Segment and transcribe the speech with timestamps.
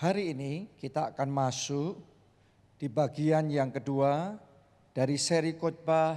[0.00, 2.00] Hari ini kita akan masuk
[2.80, 4.32] di bagian yang kedua
[4.96, 6.16] dari seri khotbah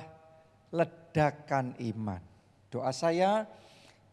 [0.72, 2.24] ledakan iman.
[2.72, 3.44] Doa saya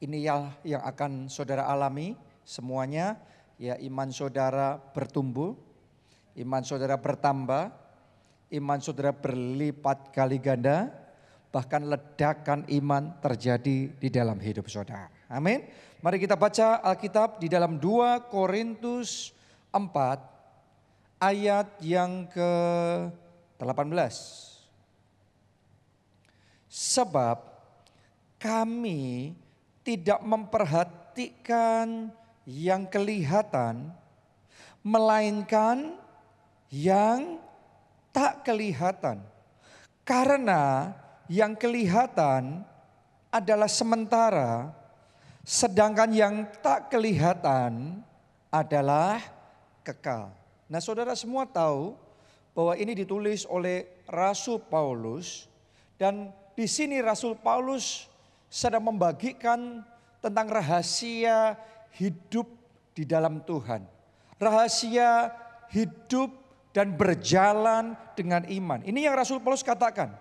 [0.02, 3.14] ini yang akan saudara alami semuanya
[3.62, 5.54] ya iman saudara bertumbuh,
[6.34, 7.70] iman saudara bertambah,
[8.50, 10.90] iman saudara berlipat kali ganda,
[11.54, 15.06] bahkan ledakan iman terjadi di dalam hidup saudara.
[15.30, 15.62] Amin.
[16.02, 19.38] Mari kita baca Alkitab di dalam 2 Korintus 4
[21.20, 24.14] ayat yang ke-18.
[26.70, 27.38] Sebab
[28.40, 29.34] kami
[29.84, 32.08] tidak memperhatikan
[32.48, 33.92] yang kelihatan,
[34.80, 35.98] melainkan
[36.72, 37.36] yang
[38.14, 39.20] tak kelihatan.
[40.06, 40.94] Karena
[41.30, 42.66] yang kelihatan
[43.30, 44.74] adalah sementara,
[45.46, 48.02] sedangkan yang tak kelihatan
[48.50, 49.39] adalah
[49.90, 50.30] kekal.
[50.70, 51.98] Nah saudara semua tahu
[52.54, 55.50] bahwa ini ditulis oleh Rasul Paulus
[55.98, 58.06] dan di sini Rasul Paulus
[58.50, 59.82] sedang membagikan
[60.22, 61.58] tentang rahasia
[61.94, 62.46] hidup
[62.94, 63.82] di dalam Tuhan.
[64.38, 65.30] Rahasia
[65.70, 66.30] hidup
[66.70, 68.82] dan berjalan dengan iman.
[68.82, 70.14] Ini yang Rasul Paulus katakan.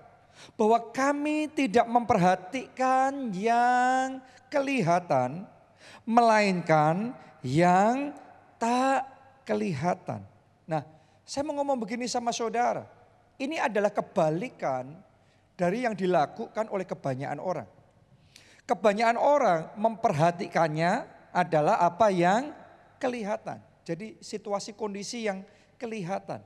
[0.55, 5.43] Bahwa kami tidak memperhatikan yang kelihatan,
[6.07, 7.11] melainkan
[7.43, 8.15] yang
[8.55, 9.18] tak
[9.49, 10.21] kelihatan.
[10.69, 10.85] Nah,
[11.25, 12.85] saya mau ngomong begini sama saudara.
[13.41, 14.93] Ini adalah kebalikan
[15.57, 17.69] dari yang dilakukan oleh kebanyakan orang.
[18.69, 22.53] Kebanyakan orang memperhatikannya adalah apa yang
[23.01, 23.57] kelihatan.
[23.81, 25.41] Jadi situasi kondisi yang
[25.81, 26.45] kelihatan.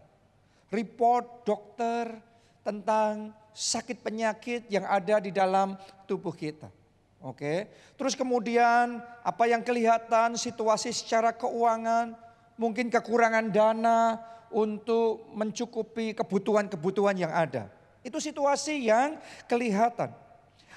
[0.72, 2.16] Report dokter
[2.64, 5.76] tentang sakit penyakit yang ada di dalam
[6.08, 6.72] tubuh kita.
[7.20, 7.68] Oke.
[8.00, 12.16] Terus kemudian apa yang kelihatan situasi secara keuangan,
[12.58, 14.18] mungkin kekurangan dana
[14.54, 17.68] untuk mencukupi kebutuhan-kebutuhan yang ada.
[18.06, 19.18] Itu situasi yang
[19.50, 20.14] kelihatan.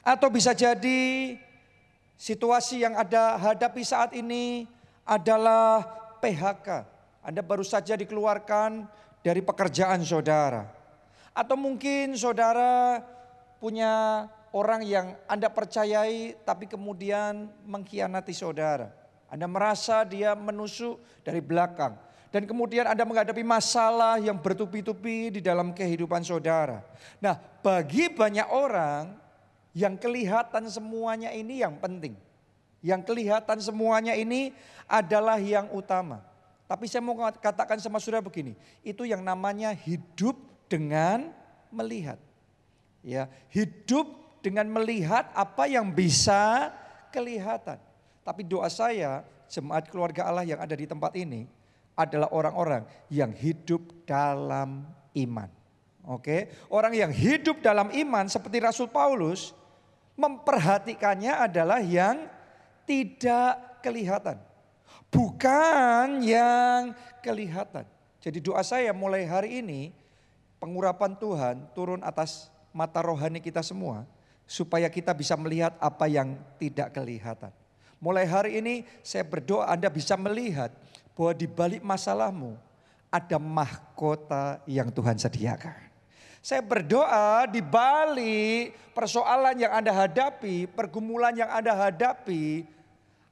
[0.01, 1.35] Atau bisa jadi
[2.17, 4.65] situasi yang ada hadapi saat ini
[5.05, 5.85] adalah
[6.23, 6.69] PHK.
[7.27, 8.87] Anda baru saja dikeluarkan
[9.21, 10.71] dari pekerjaan saudara.
[11.37, 13.03] Atau mungkin saudara
[13.59, 14.25] punya
[14.55, 19.06] orang yang Anda percayai tapi kemudian mengkhianati saudara.
[19.27, 21.99] Anda merasa dia menusuk dari belakang.
[22.31, 26.85] Dan kemudian Anda menghadapi masalah yang bertubi-tubi di dalam kehidupan saudara.
[27.23, 29.17] Nah bagi banyak orang
[29.73, 32.17] yang kelihatan semuanya ini yang penting.
[32.85, 34.53] Yang kelihatan semuanya ini
[34.87, 36.23] adalah yang utama.
[36.67, 40.35] Tapi saya mau katakan sama saudara begini, itu yang namanya hidup
[40.67, 41.31] dengan
[41.71, 42.19] melihat.
[43.07, 44.11] Ya, hidup
[44.43, 46.75] dengan melihat apa yang bisa
[47.15, 47.79] kelihatan.
[48.27, 51.47] Tapi doa saya, jemaat keluarga Allah yang ada di tempat ini
[51.95, 54.83] adalah orang-orang yang hidup dalam
[55.15, 55.47] iman.
[56.07, 59.55] Oke, orang yang hidup dalam iman seperti Rasul Paulus
[60.19, 62.27] memperhatikannya adalah yang
[62.87, 64.39] tidak kelihatan.
[65.11, 67.87] Bukan yang kelihatan.
[68.19, 69.95] Jadi doa saya mulai hari ini
[70.59, 74.03] pengurapan Tuhan turun atas mata rohani kita semua
[74.47, 77.51] supaya kita bisa melihat apa yang tidak kelihatan.
[78.07, 80.71] Mulai hari ini saya berdoa Anda bisa melihat
[81.19, 82.55] bahwa di balik masalahmu
[83.11, 85.75] ada mahkota yang Tuhan sediakan.
[86.39, 92.63] Saya berdoa di balik persoalan yang Anda hadapi, pergumulan yang Anda hadapi,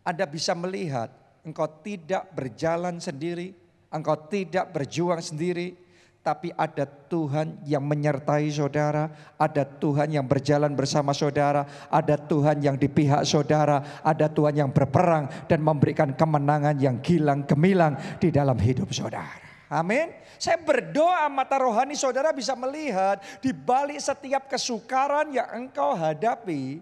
[0.03, 1.07] Anda bisa melihat
[1.47, 3.55] engkau tidak berjalan sendiri,
[3.95, 5.79] engkau tidak berjuang sendiri,
[6.25, 12.81] tapi ada Tuhan yang menyertai saudara, ada Tuhan yang berjalan bersama saudara, ada Tuhan yang
[12.81, 18.57] di pihak saudara, ada Tuhan yang berperang dan memberikan kemenangan yang gilang gemilang di dalam
[18.57, 19.45] hidup saudara.
[19.69, 20.17] Amin.
[20.41, 26.81] Saya berdoa mata rohani saudara bisa melihat di balik setiap kesukaran yang engkau hadapi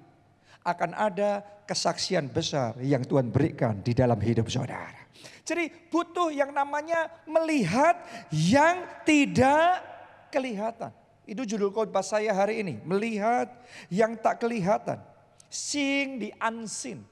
[0.62, 5.01] akan ada kesaksian besar yang Tuhan berikan di dalam hidup saudara.
[5.42, 7.98] Jadi butuh yang namanya melihat
[8.30, 9.82] yang tidak
[10.30, 10.94] kelihatan.
[11.26, 12.78] Itu judul khotbah saya hari ini.
[12.82, 13.50] Melihat
[13.90, 14.98] yang tak kelihatan.
[15.46, 17.06] Seeing the unseen.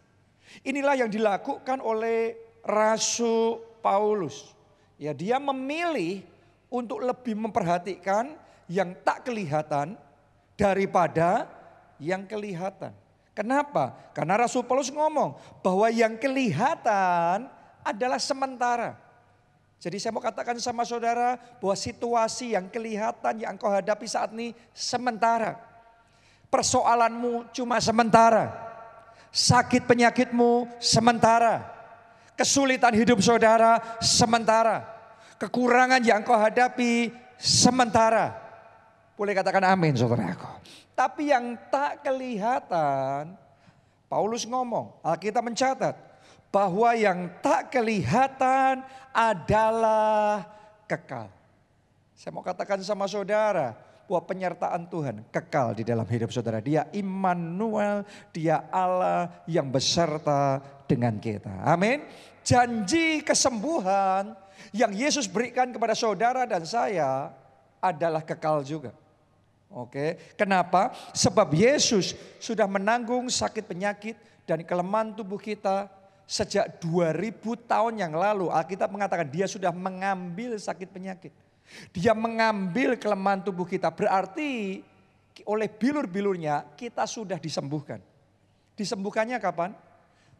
[0.67, 2.35] Inilah yang dilakukan oleh
[2.67, 4.53] Rasul Paulus.
[4.99, 6.27] Ya, dia memilih
[6.69, 8.35] untuk lebih memperhatikan
[8.71, 9.99] yang tak kelihatan
[10.55, 11.49] daripada
[11.99, 12.95] yang kelihatan.
[13.35, 13.95] Kenapa?
[14.13, 17.49] Karena Rasul Paulus ngomong bahwa yang kelihatan
[17.85, 18.97] adalah sementara.
[19.81, 24.53] Jadi saya mau katakan sama saudara bahwa situasi yang kelihatan yang engkau hadapi saat ini
[24.77, 25.57] sementara.
[26.53, 28.53] Persoalanmu cuma sementara.
[29.33, 31.65] Sakit penyakitmu sementara.
[32.37, 34.85] Kesulitan hidup saudara sementara.
[35.41, 37.09] Kekurangan yang kau hadapi
[37.41, 38.37] sementara.
[39.17, 40.61] Boleh katakan amin saudaraku.
[40.93, 43.33] Tapi yang tak kelihatan,
[44.13, 46.10] Paulus ngomong, Alkitab mencatat
[46.51, 48.83] bahwa yang tak kelihatan
[49.15, 50.47] adalah
[50.91, 51.31] kekal.
[52.19, 53.79] Saya mau katakan sama saudara,
[54.11, 56.59] bahwa penyertaan Tuhan kekal di dalam hidup saudara.
[56.59, 58.03] Dia Immanuel,
[58.35, 60.59] dia Allah yang beserta
[60.91, 61.63] dengan kita.
[61.63, 62.03] Amin.
[62.43, 64.35] Janji kesembuhan
[64.75, 67.31] yang Yesus berikan kepada saudara dan saya
[67.79, 68.91] adalah kekal juga.
[69.71, 70.91] Oke, kenapa?
[71.15, 75.87] Sebab Yesus sudah menanggung sakit penyakit dan kelemahan tubuh kita
[76.31, 78.55] sejak 2000 tahun yang lalu.
[78.55, 81.35] Alkitab mengatakan dia sudah mengambil sakit penyakit.
[81.91, 83.91] Dia mengambil kelemahan tubuh kita.
[83.91, 84.79] Berarti
[85.43, 87.99] oleh bilur-bilurnya kita sudah disembuhkan.
[88.79, 89.75] Disembuhkannya kapan?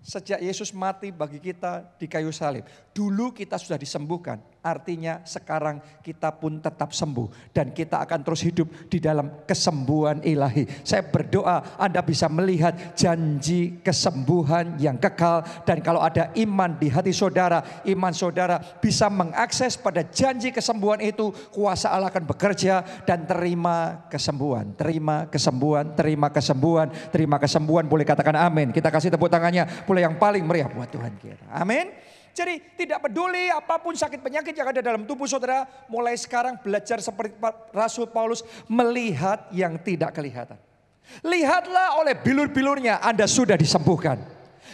[0.01, 2.65] Sejak Yesus mati bagi kita di kayu salib.
[2.95, 4.39] Dulu kita sudah disembuhkan.
[4.61, 10.69] Artinya sekarang kita pun tetap sembuh dan kita akan terus hidup di dalam kesembuhan ilahi.
[10.85, 17.09] Saya berdoa Anda bisa melihat janji kesembuhan yang kekal dan kalau ada iman di hati
[17.09, 24.05] saudara, iman saudara bisa mengakses pada janji kesembuhan itu, kuasa Allah akan bekerja dan terima
[24.13, 27.89] kesembuhan, terima kesembuhan, terima kesembuhan, terima kesembuhan.
[27.89, 28.77] Boleh katakan amin.
[28.77, 31.49] Kita kasih tepuk tangannya, boleh yang paling meriah buat Tuhan kita.
[31.49, 32.20] Amin.
[32.31, 37.03] Jadi tidak peduli apa pun sakit penyakit yang ada dalam tubuh saudara, mulai sekarang belajar
[37.03, 37.35] seperti
[37.75, 40.57] Rasul Paulus melihat yang tidak kelihatan.
[41.27, 44.23] Lihatlah oleh bilur-bilurnya Anda sudah disembuhkan.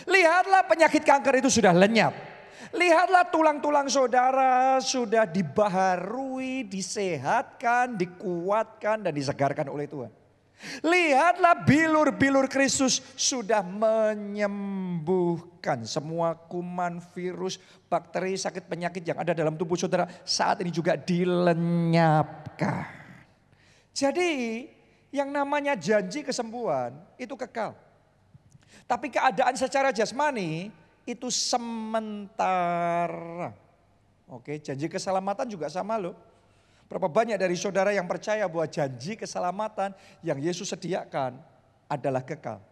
[0.04, 2.12] Lihatlah penyakit kanker itu sudah lenyap.
[2.76, 10.25] Lihatlah tulang-tulang saudara sudah dibaharui, disehatkan, dikuatkan dan disegarkan oleh Tuhan.
[10.80, 19.76] Lihatlah bilur-bilur Kristus sudah menyembuhkan semua kuman, virus, bakteri, sakit penyakit yang ada dalam tubuh
[19.76, 22.88] saudara saat ini juga dilenyapkan.
[23.92, 24.64] Jadi
[25.12, 27.76] yang namanya janji kesembuhan itu kekal.
[28.88, 30.70] Tapi keadaan secara jasmani
[31.06, 33.54] itu sementara.
[34.26, 36.18] Oke, janji keselamatan juga sama loh.
[36.86, 39.90] Berapa banyak dari saudara yang percaya bahwa janji keselamatan
[40.22, 41.34] yang Yesus sediakan
[41.90, 42.62] adalah kekal.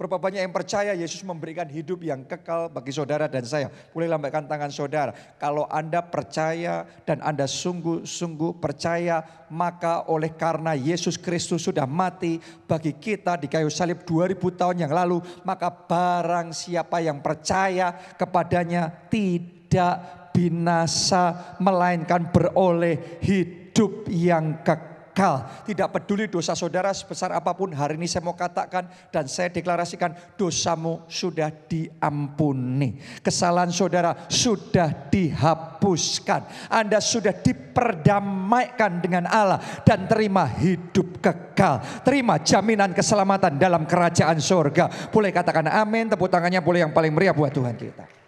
[0.00, 3.68] Berapa banyak yang percaya Yesus memberikan hidup yang kekal bagi saudara dan saya.
[3.92, 5.12] Boleh lambaikan tangan saudara.
[5.36, 9.20] Kalau Anda percaya dan Anda sungguh-sungguh percaya,
[9.52, 14.92] maka oleh karena Yesus Kristus sudah mati bagi kita di kayu salib 2000 tahun yang
[14.96, 25.44] lalu, maka barang siapa yang percaya kepadanya tidak binasa melainkan beroleh hidup yang kekal.
[25.66, 30.14] Tidak peduli dosa saudara sebesar apa pun hari ini saya mau katakan dan saya deklarasikan
[30.38, 32.96] dosamu sudah diampuni.
[33.20, 36.70] Kesalahan saudara sudah dihapuskan.
[36.72, 41.82] Anda sudah diperdamaikan dengan Allah dan terima hidup kekal.
[42.06, 45.10] Terima jaminan keselamatan dalam kerajaan surga.
[45.10, 48.19] Boleh katakan amin, tepuk tangannya boleh yang paling meriah buat Tuhan kita.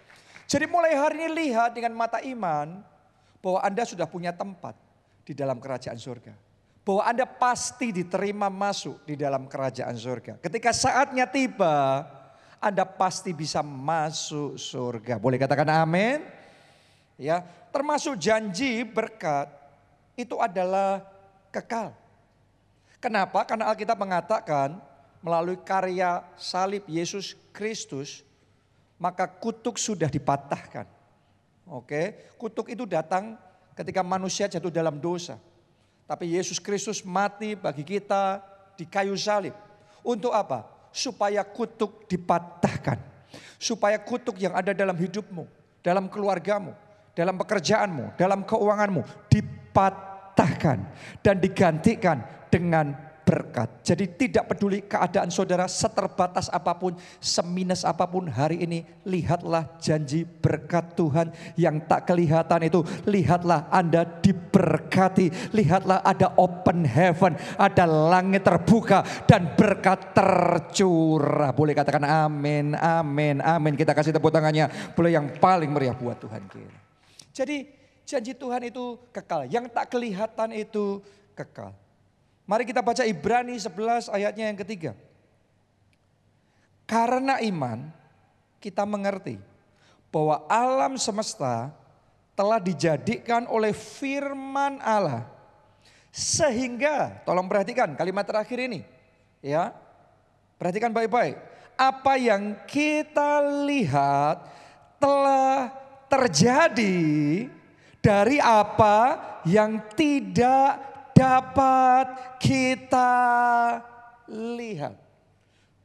[0.47, 2.83] Jadi mulai hari ini lihat dengan mata iman
[3.43, 4.75] bahwa Anda sudah punya tempat
[5.23, 6.35] di dalam kerajaan surga.
[6.83, 10.39] Bahwa Anda pasti diterima masuk di dalam kerajaan surga.
[10.43, 12.03] Ketika saatnya tiba,
[12.59, 15.15] Anda pasti bisa masuk surga.
[15.19, 16.23] Boleh katakan amin?
[17.15, 19.47] Ya, termasuk janji berkat
[20.19, 21.03] itu adalah
[21.53, 21.95] kekal.
[22.99, 23.43] Kenapa?
[23.43, 24.79] Karena Alkitab mengatakan
[25.23, 28.27] melalui karya salib Yesus Kristus
[29.03, 30.87] maka kutuk sudah dipatahkan.
[31.67, 33.35] Oke, kutuk itu datang
[33.75, 35.35] ketika manusia jatuh dalam dosa.
[36.07, 38.39] Tapi Yesus Kristus mati bagi kita
[38.79, 39.51] di kayu salib.
[40.07, 40.63] Untuk apa?
[40.95, 42.95] Supaya kutuk dipatahkan.
[43.59, 45.47] Supaya kutuk yang ada dalam hidupmu,
[45.83, 46.71] dalam keluargamu,
[47.11, 50.79] dalam pekerjaanmu, dalam keuanganmu dipatahkan
[51.19, 53.81] dan digantikan dengan berkat.
[53.83, 60.27] Jadi tidak peduli keadaan saudara seterbatas apa pun, seminus apa pun hari ini, lihatlah janji
[60.27, 62.83] berkat Tuhan yang tak kelihatan itu.
[63.07, 71.51] Lihatlah Anda diberkati, lihatlah ada open heaven, ada langit terbuka dan berkat tercurah.
[71.55, 73.73] Boleh katakan amin, amin, amin.
[73.75, 76.45] Kita kasih tepuk tangannya, boleh yang paling meriah buat Tuhan.
[77.33, 77.65] Jadi
[78.03, 80.99] janji Tuhan itu kekal, yang tak kelihatan itu
[81.33, 81.82] kekal.
[82.43, 84.91] Mari kita baca Ibrani 11 ayatnya yang ketiga.
[86.83, 87.87] Karena iman
[88.59, 89.39] kita mengerti
[90.11, 91.71] bahwa alam semesta
[92.35, 95.25] telah dijadikan oleh firman Allah.
[96.13, 98.85] Sehingga, tolong perhatikan kalimat terakhir ini.
[99.41, 99.73] Ya,
[100.61, 101.39] perhatikan baik-baik.
[101.73, 104.45] Apa yang kita lihat
[105.01, 105.73] telah
[106.05, 107.01] terjadi
[107.97, 109.17] dari apa
[109.49, 113.11] yang tidak dapat kita
[114.29, 114.97] lihat.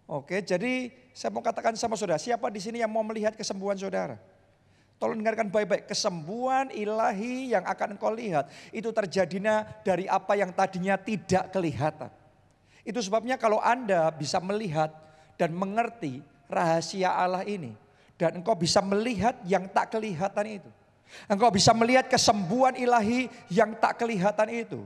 [0.08, 4.16] Oke, jadi saya mau katakan sama saudara, siapa di sini yang mau melihat kesembuhan saudara?
[4.98, 10.98] Tolong dengarkan baik-baik, kesembuhan ilahi yang akan engkau lihat itu terjadinya dari apa yang tadinya
[10.98, 12.10] tidak kelihatan.
[12.82, 14.90] Itu sebabnya kalau Anda bisa melihat
[15.38, 16.18] dan mengerti
[16.50, 17.78] rahasia Allah ini
[18.18, 20.70] dan engkau bisa melihat yang tak kelihatan itu.
[21.30, 24.82] Engkau bisa melihat kesembuhan ilahi yang tak kelihatan itu.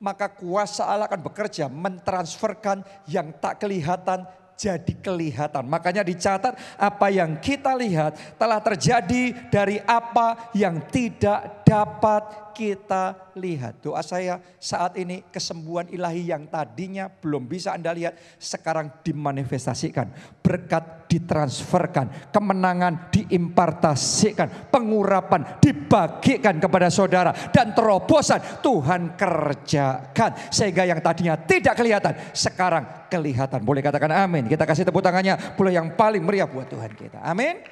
[0.00, 4.24] Maka kuasa Allah akan bekerja mentransferkan yang tak kelihatan
[4.60, 5.64] jadi kelihatan.
[5.64, 13.78] Makanya dicatat apa yang kita lihat telah terjadi dari apa yang tidak dapat kita lihat.
[13.78, 20.10] Doa saya saat ini kesembuhan ilahi yang tadinya belum bisa Anda lihat sekarang dimanifestasikan.
[20.42, 31.38] Berkat ditransferkan, kemenangan diimpartasikan, pengurapan dibagikan kepada saudara dan terobosan Tuhan kerjakan sehingga yang tadinya
[31.38, 33.62] tidak kelihatan sekarang kelihatan.
[33.62, 34.50] Boleh katakan amin.
[34.50, 37.22] Kita kasih tepuk tangannya boleh yang paling meriah buat Tuhan kita.
[37.22, 37.62] Amin.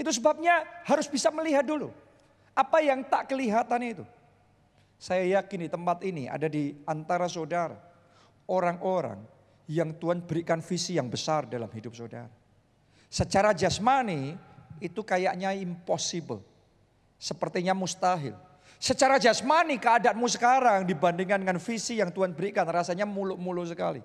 [0.00, 2.07] Itu sebabnya harus bisa melihat dulu.
[2.58, 4.04] Apa yang tak kelihatan itu?
[4.98, 7.78] Saya yakin di tempat ini ada di antara saudara.
[8.50, 9.22] Orang-orang
[9.70, 12.26] yang Tuhan berikan visi yang besar dalam hidup saudara.
[13.06, 14.34] Secara jasmani
[14.82, 16.42] itu kayaknya impossible.
[17.14, 18.34] Sepertinya mustahil.
[18.82, 24.02] Secara jasmani keadaanmu sekarang dibandingkan dengan visi yang Tuhan berikan rasanya mulu-mulu sekali.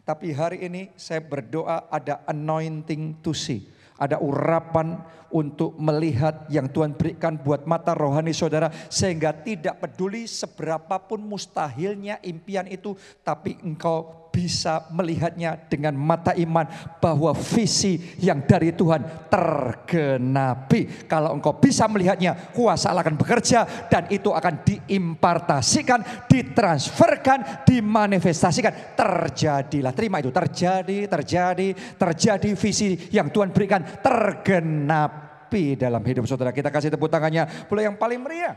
[0.00, 3.68] Tapi hari ini saya berdoa ada anointing to see
[4.02, 4.98] ada urapan
[5.30, 12.66] untuk melihat yang Tuhan berikan buat mata rohani saudara sehingga tidak peduli seberapapun mustahilnya impian
[12.66, 16.64] itu tapi engkau bisa melihatnya dengan mata iman
[16.98, 21.04] bahwa visi yang dari Tuhan tergenapi.
[21.04, 28.96] Kalau engkau bisa melihatnya, kuasa Allah akan bekerja dan itu akan diimpartasikan, ditransferkan, dimanifestasikan.
[28.96, 31.68] Terjadilah, terima itu, terjadi, terjadi,
[32.00, 36.56] terjadi visi yang Tuhan berikan tergenapi dalam hidup saudara.
[36.56, 38.56] Kita kasih tepuk tangannya, boleh yang paling meriah.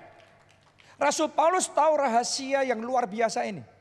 [0.96, 3.75] Rasul Paulus tahu rahasia yang luar biasa ini.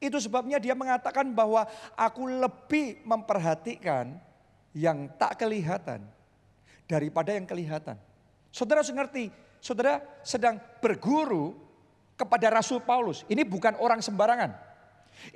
[0.00, 4.16] Itu sebabnya dia mengatakan bahwa aku lebih memperhatikan
[4.72, 6.00] yang tak kelihatan
[6.88, 8.00] daripada yang kelihatan.
[8.48, 9.28] Saudara harus ngerti,
[9.60, 11.52] saudara sedang berguru
[12.16, 13.28] kepada Rasul Paulus.
[13.28, 14.72] Ini bukan orang sembarangan.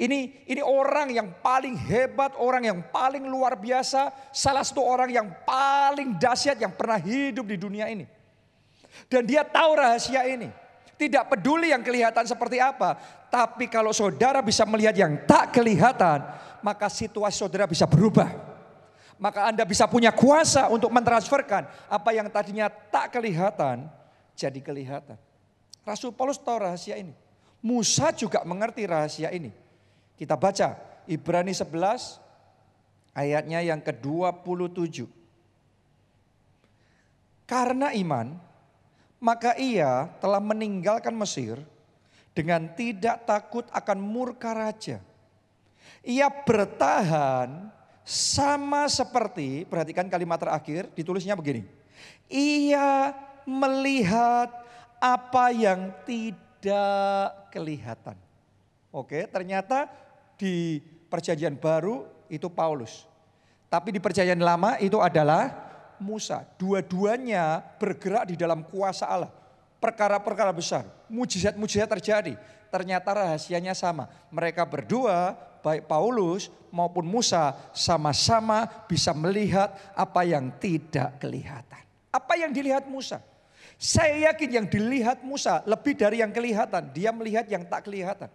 [0.01, 5.29] Ini ini orang yang paling hebat, orang yang paling luar biasa, salah satu orang yang
[5.45, 8.09] paling dahsyat yang pernah hidup di dunia ini.
[9.13, 10.64] Dan dia tahu rahasia ini.
[10.95, 12.95] Tidak peduli yang kelihatan seperti apa,
[13.27, 16.23] tapi kalau saudara bisa melihat yang tak kelihatan,
[16.63, 18.31] maka situasi saudara bisa berubah.
[19.19, 23.91] Maka Anda bisa punya kuasa untuk mentransferkan apa yang tadinya tak kelihatan
[24.39, 25.19] jadi kelihatan.
[25.87, 27.15] Rasul Paulus tahu rahasia ini.
[27.65, 29.51] Musa juga mengerti rahasia ini.
[30.15, 32.21] Kita baca Ibrani 11
[33.17, 35.07] ayatnya yang ke-27.
[37.45, 38.37] Karena iman,
[39.25, 41.57] maka ia telah meninggalkan Mesir
[42.37, 45.01] dengan tidak takut akan murka raja.
[46.05, 47.73] Ia bertahan
[48.05, 51.65] sama seperti, perhatikan kalimat terakhir, ditulisnya begini.
[52.29, 53.17] Ia
[53.49, 54.53] melihat
[55.01, 58.21] apa yang tidak kelihatan.
[58.93, 59.89] Oke, ternyata
[60.37, 63.09] di perjanjian baru itu Paulus.
[63.73, 66.47] Tapi di perjanjian lama itu adalah Musa.
[66.57, 69.33] Dua-duanya bergerak di dalam kuasa Allah.
[69.79, 72.35] Perkara-perkara besar, mujizat-mujizat terjadi.
[72.73, 74.09] Ternyata rahasianya sama.
[74.33, 81.83] Mereka berdua, baik Paulus maupun Musa, sama-sama bisa melihat apa yang tidak kelihatan.
[82.09, 83.21] Apa yang dilihat Musa?
[83.77, 86.89] Saya yakin yang dilihat Musa lebih dari yang kelihatan.
[86.95, 88.33] Dia melihat yang tak kelihatan.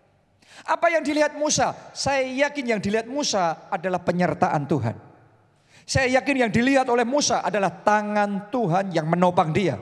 [0.67, 1.73] Apa yang dilihat Musa?
[1.95, 5.08] Saya yakin yang dilihat Musa adalah penyertaan Tuhan.
[5.89, 9.81] Saya yakin yang dilihat oleh Musa adalah tangan Tuhan yang menopang dia.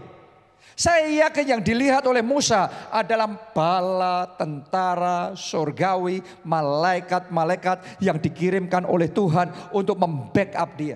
[0.72, 9.52] Saya yakin yang dilihat oleh Musa adalah bala tentara surgawi, malaikat-malaikat yang dikirimkan oleh Tuhan
[9.76, 10.96] untuk membackup dia.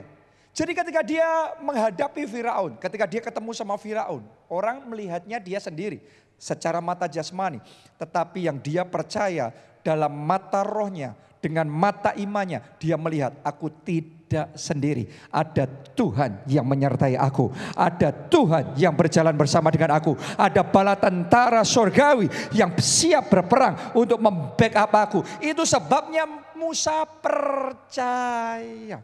[0.55, 1.27] Jadi ketika dia
[1.59, 5.99] menghadapi Firaun, ketika dia ketemu sama Firaun, orang melihatnya dia sendiri
[6.39, 7.59] secara mata jasmani,
[7.99, 9.51] tetapi yang dia percaya
[9.83, 15.11] dalam mata rohnya, dengan mata imannya, dia melihat aku tidak tidak sendiri.
[15.27, 17.51] Ada Tuhan yang menyertai aku.
[17.75, 20.15] Ada Tuhan yang berjalan bersama dengan aku.
[20.39, 25.19] Ada bala tentara surgawi yang siap berperang untuk membackup aku.
[25.43, 26.23] Itu sebabnya
[26.55, 29.03] Musa percaya.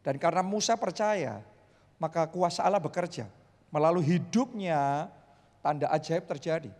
[0.00, 1.44] Dan karena Musa percaya,
[2.00, 3.28] maka kuasa Allah bekerja.
[3.68, 5.12] Melalui hidupnya
[5.60, 6.72] tanda ajaib terjadi.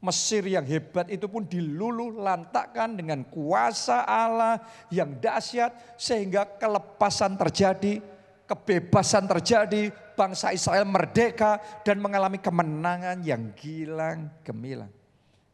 [0.00, 4.56] Mesir yang hebat itu pun diluluh lantakkan dengan kuasa Allah
[4.88, 8.00] yang dahsyat sehingga kelepasan terjadi,
[8.48, 14.99] kebebasan terjadi, bangsa Israel merdeka dan mengalami kemenangan yang gilang gemilang.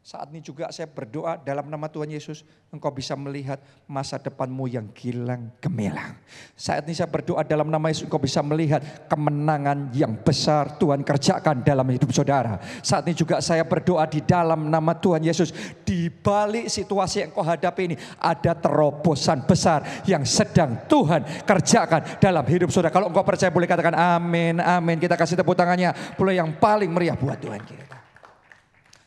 [0.07, 4.87] Saat ini juga saya berdoa dalam nama Tuhan Yesus, engkau bisa melihat masa depanmu yang
[4.95, 6.15] gilang gemilang.
[6.55, 8.79] Saat ini saya berdoa dalam nama Yesus, engkau bisa melihat
[9.11, 12.55] kemenangan yang besar Tuhan kerjakan dalam hidup saudara.
[12.79, 15.51] Saat ini juga saya berdoa di dalam nama Tuhan Yesus,
[15.83, 22.47] di balik situasi yang kau hadapi ini ada terobosan besar yang sedang Tuhan kerjakan dalam
[22.47, 22.95] hidup saudara.
[22.95, 25.03] Kalau engkau percaya boleh katakan amin, amin.
[25.03, 28.07] Kita kasih tepuk tangannya, boleh yang paling meriah buat Tuhan kita.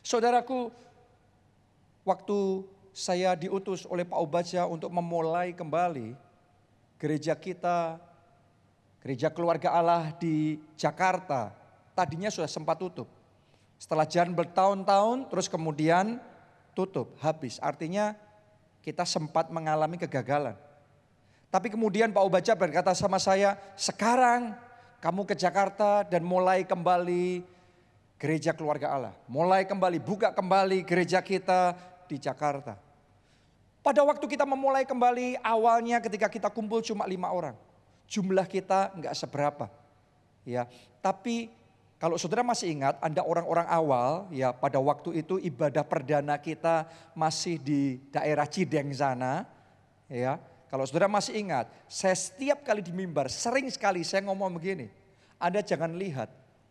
[0.04, 0.89] Saudaraku,
[2.10, 6.18] waktu saya diutus oleh Pak Obaja untuk memulai kembali
[6.98, 8.02] gereja kita,
[8.98, 11.54] gereja keluarga Allah di Jakarta,
[11.94, 13.06] tadinya sudah sempat tutup.
[13.78, 16.20] Setelah jalan bertahun-tahun, terus kemudian
[16.74, 17.56] tutup, habis.
[17.62, 18.12] Artinya
[18.84, 20.58] kita sempat mengalami kegagalan.
[21.48, 24.52] Tapi kemudian Pak Obaja berkata sama saya, sekarang
[25.00, 27.42] kamu ke Jakarta dan mulai kembali
[28.20, 29.14] gereja keluarga Allah.
[29.24, 31.72] Mulai kembali, buka kembali gereja kita
[32.10, 32.74] di Jakarta.
[33.80, 37.54] Pada waktu kita memulai kembali awalnya ketika kita kumpul cuma lima orang.
[38.10, 39.70] Jumlah kita nggak seberapa.
[40.42, 40.66] Ya,
[40.98, 41.48] tapi
[42.02, 47.60] kalau saudara masih ingat, Anda orang-orang awal, ya pada waktu itu ibadah perdana kita masih
[47.60, 49.46] di daerah Cideng sana,
[50.10, 50.40] ya.
[50.72, 54.88] Kalau saudara masih ingat, saya setiap kali di mimbar, sering sekali saya ngomong begini,
[55.36, 56.30] Anda jangan lihat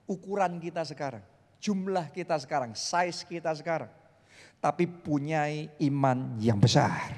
[0.10, 1.22] ukuran kita sekarang,
[1.62, 3.92] jumlah kita sekarang, size kita sekarang
[4.60, 5.48] tapi punya
[5.80, 7.16] iman yang besar.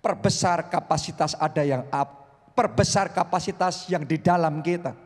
[0.00, 2.08] Perbesar kapasitas ada yang up,
[2.56, 4.96] perbesar kapasitas yang di dalam kita.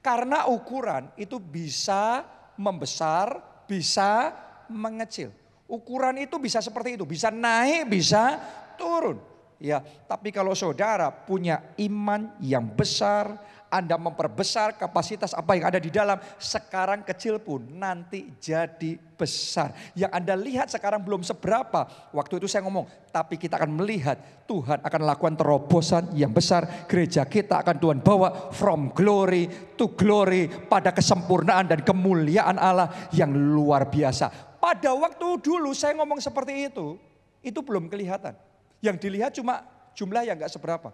[0.00, 2.24] Karena ukuran itu bisa
[2.56, 3.38] membesar,
[3.68, 4.32] bisa
[4.72, 5.30] mengecil.
[5.68, 8.40] Ukuran itu bisa seperti itu, bisa naik, bisa
[8.74, 9.20] turun.
[9.62, 9.78] Ya,
[10.10, 13.38] tapi kalau saudara punya iman yang besar,
[13.72, 16.20] anda memperbesar kapasitas apa yang ada di dalam.
[16.36, 19.72] Sekarang kecil pun nanti jadi besar.
[19.96, 21.88] Yang Anda lihat sekarang belum seberapa.
[22.12, 26.84] Waktu itu saya ngomong, tapi kita akan melihat Tuhan akan lakukan terobosan yang besar.
[26.84, 29.48] Gereja kita akan Tuhan bawa from glory
[29.80, 34.60] to glory pada kesempurnaan dan kemuliaan Allah yang luar biasa.
[34.60, 37.00] Pada waktu dulu saya ngomong seperti itu,
[37.40, 38.36] itu belum kelihatan.
[38.84, 39.64] Yang dilihat cuma
[39.96, 40.92] jumlah yang gak seberapa.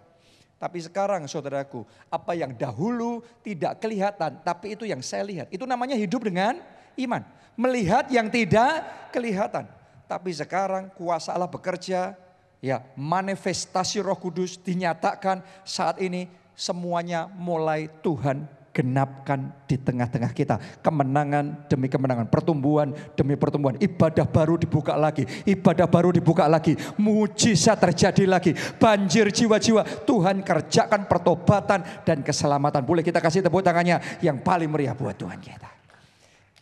[0.59, 5.47] Tapi sekarang saudaraku, apa yang dahulu tidak kelihatan, tapi itu yang saya lihat.
[5.47, 6.59] Itu namanya hidup dengan
[6.99, 7.23] iman.
[7.55, 8.83] Melihat yang tidak
[9.15, 9.71] kelihatan.
[10.03, 12.11] Tapi sekarang kuasa Allah bekerja,
[12.59, 16.27] ya manifestasi roh kudus dinyatakan saat ini
[16.59, 20.55] semuanya mulai Tuhan genapkan di tengah-tengah kita.
[20.81, 23.75] Kemenangan demi kemenangan, pertumbuhan demi pertumbuhan.
[23.81, 26.77] Ibadah baru dibuka lagi, ibadah baru dibuka lagi.
[26.97, 30.05] Mujizat terjadi lagi, banjir jiwa-jiwa.
[30.05, 32.85] Tuhan kerjakan pertobatan dan keselamatan.
[32.85, 35.69] Boleh kita kasih tepuk tangannya yang paling meriah buat Tuhan kita.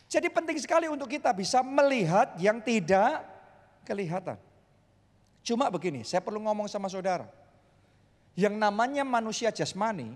[0.08, 3.28] Jadi penting sekali untuk kita bisa melihat yang tidak
[3.84, 4.39] kelihatan.
[5.43, 7.28] Cuma begini, saya perlu ngomong sama saudara.
[8.36, 10.15] Yang namanya manusia jasmani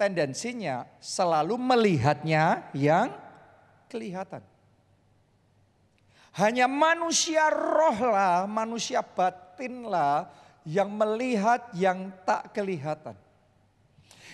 [0.00, 3.12] tendensinya selalu melihatnya yang
[3.92, 4.40] kelihatan.
[6.32, 10.32] Hanya manusia rohlah, manusia batinlah
[10.64, 13.12] yang melihat yang tak kelihatan.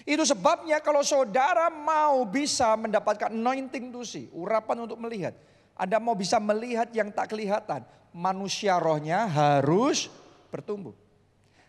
[0.06, 5.34] Itu sebabnya kalau saudara mau bisa mendapatkan anointing see, urapan untuk melihat.
[5.74, 7.82] Anda mau bisa melihat yang tak kelihatan,
[8.14, 10.06] manusia rohnya harus
[10.48, 10.94] bertumbuh.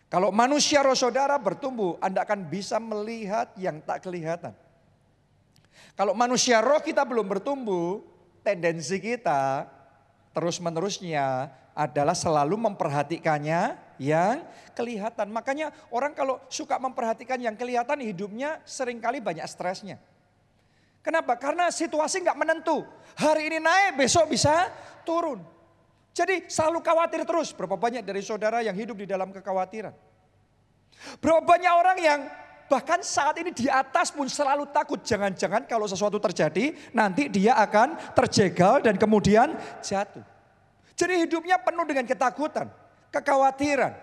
[0.08, 4.56] Kalau manusia roh saudara bertumbuh, Anda akan bisa melihat yang tak kelihatan.
[5.92, 8.00] Kalau manusia roh kita belum bertumbuh,
[8.40, 9.68] tendensi kita
[10.32, 15.28] terus-menerusnya adalah selalu memperhatikannya yang kelihatan.
[15.28, 20.00] Makanya orang kalau suka memperhatikan yang kelihatan hidupnya sering kali banyak stresnya.
[21.04, 21.36] Kenapa?
[21.36, 22.80] Karena situasi nggak menentu.
[23.20, 24.72] Hari ini naik, besok bisa
[25.04, 25.57] turun.
[26.18, 27.54] Jadi selalu khawatir terus.
[27.54, 29.94] Berapa banyak dari saudara yang hidup di dalam kekhawatiran?
[31.22, 32.20] Berapa banyak orang yang
[32.66, 34.98] bahkan saat ini di atas pun selalu takut.
[34.98, 40.26] Jangan-jangan kalau sesuatu terjadi nanti dia akan terjegal dan kemudian jatuh.
[40.98, 42.66] Jadi hidupnya penuh dengan ketakutan,
[43.14, 43.94] kekhawatiran.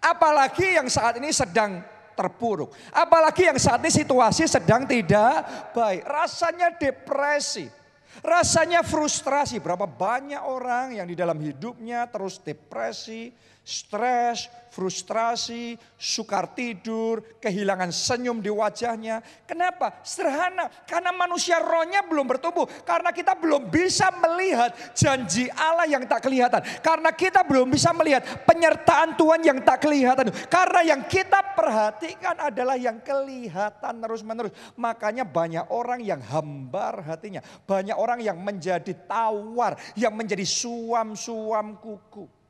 [0.00, 1.84] Apalagi yang saat ini sedang
[2.16, 2.72] terpuruk.
[2.96, 6.00] Apalagi yang saat ini situasi sedang tidak baik.
[6.08, 7.81] Rasanya depresi.
[8.20, 17.22] Rasanya frustrasi, berapa banyak orang yang di dalam hidupnya terus depresi, stres, frustrasi, sukar tidur,
[17.38, 19.22] kehilangan senyum di wajahnya.
[19.46, 20.02] Kenapa?
[20.02, 22.66] Sederhana, karena manusia rohnya belum bertumbuh.
[22.82, 26.64] Karena kita belum bisa melihat janji Allah yang tak kelihatan.
[26.82, 30.32] Karena kita belum bisa melihat penyertaan Tuhan yang tak kelihatan.
[30.50, 34.52] Karena yang kita perhatikan adalah yang kelihatan terus-menerus.
[34.74, 37.44] Makanya banyak orang yang hambar hatinya.
[37.68, 42.41] Banyak orang yang menjadi tawar, yang menjadi suam-suam kuku.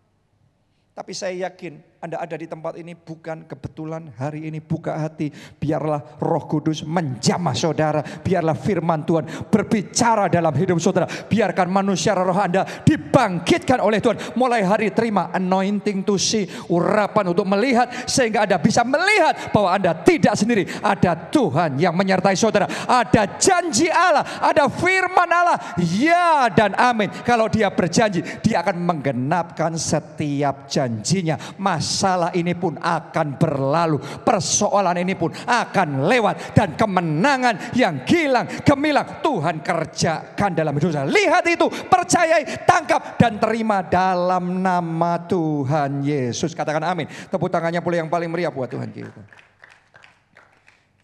[0.92, 5.30] Tapi saya yakin anda ada di tempat ini bukan kebetulan hari ini buka hati.
[5.30, 8.02] Biarlah roh kudus menjamah saudara.
[8.02, 11.06] Biarlah firman Tuhan berbicara dalam hidup saudara.
[11.06, 14.34] Biarkan manusia roh Anda dibangkitkan oleh Tuhan.
[14.34, 16.50] Mulai hari terima anointing to see.
[16.66, 17.86] Urapan untuk melihat.
[18.10, 20.66] Sehingga Anda bisa melihat bahwa Anda tidak sendiri.
[20.82, 22.66] Ada Tuhan yang menyertai saudara.
[22.66, 24.26] Ada janji Allah.
[24.42, 25.78] Ada firman Allah.
[25.78, 27.14] Ya dan amin.
[27.22, 31.38] Kalau dia berjanji dia akan menggenapkan setiap janjinya.
[31.54, 34.00] Mas masalah ini pun akan berlalu.
[34.24, 36.56] Persoalan ini pun akan lewat.
[36.56, 41.04] Dan kemenangan yang gilang, gemilang Tuhan kerjakan dalam hidup saya.
[41.04, 46.56] Lihat itu, percayai, tangkap dan terima dalam nama Tuhan Yesus.
[46.56, 47.04] Katakan amin.
[47.28, 49.20] Tepuk tangannya pula yang paling meriah buat Tuhan kita.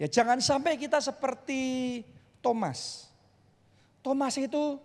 [0.00, 2.00] Ya jangan sampai kita seperti
[2.40, 3.12] Thomas.
[4.00, 4.80] Thomas itu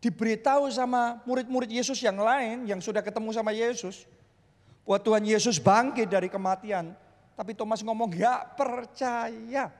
[0.00, 4.08] diberitahu sama murid-murid Yesus yang lain yang sudah ketemu sama Yesus.
[4.90, 6.90] Buat Tuhan Yesus bangkit dari kematian.
[7.38, 9.70] Tapi Thomas ngomong gak percaya.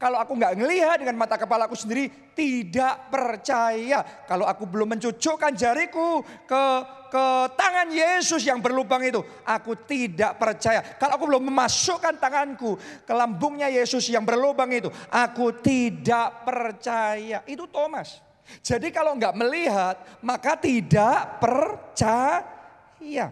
[0.00, 4.02] Kalau aku nggak ngelihat dengan mata kepala aku sendiri, tidak percaya.
[4.26, 6.64] Kalau aku belum mencucukkan jariku ke
[7.12, 10.82] ke tangan Yesus yang berlubang itu, aku tidak percaya.
[10.98, 12.74] Kalau aku belum memasukkan tanganku
[13.06, 17.46] ke lambungnya Yesus yang berlubang itu, aku tidak percaya.
[17.46, 18.18] Itu Thomas.
[18.66, 19.94] Jadi kalau nggak melihat,
[20.26, 23.30] maka tidak percaya.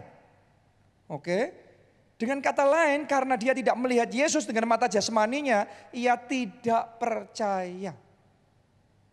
[1.07, 1.65] Oke.
[2.17, 7.93] Dengan kata lain karena dia tidak melihat Yesus dengan mata jasmaninya, ia tidak percaya.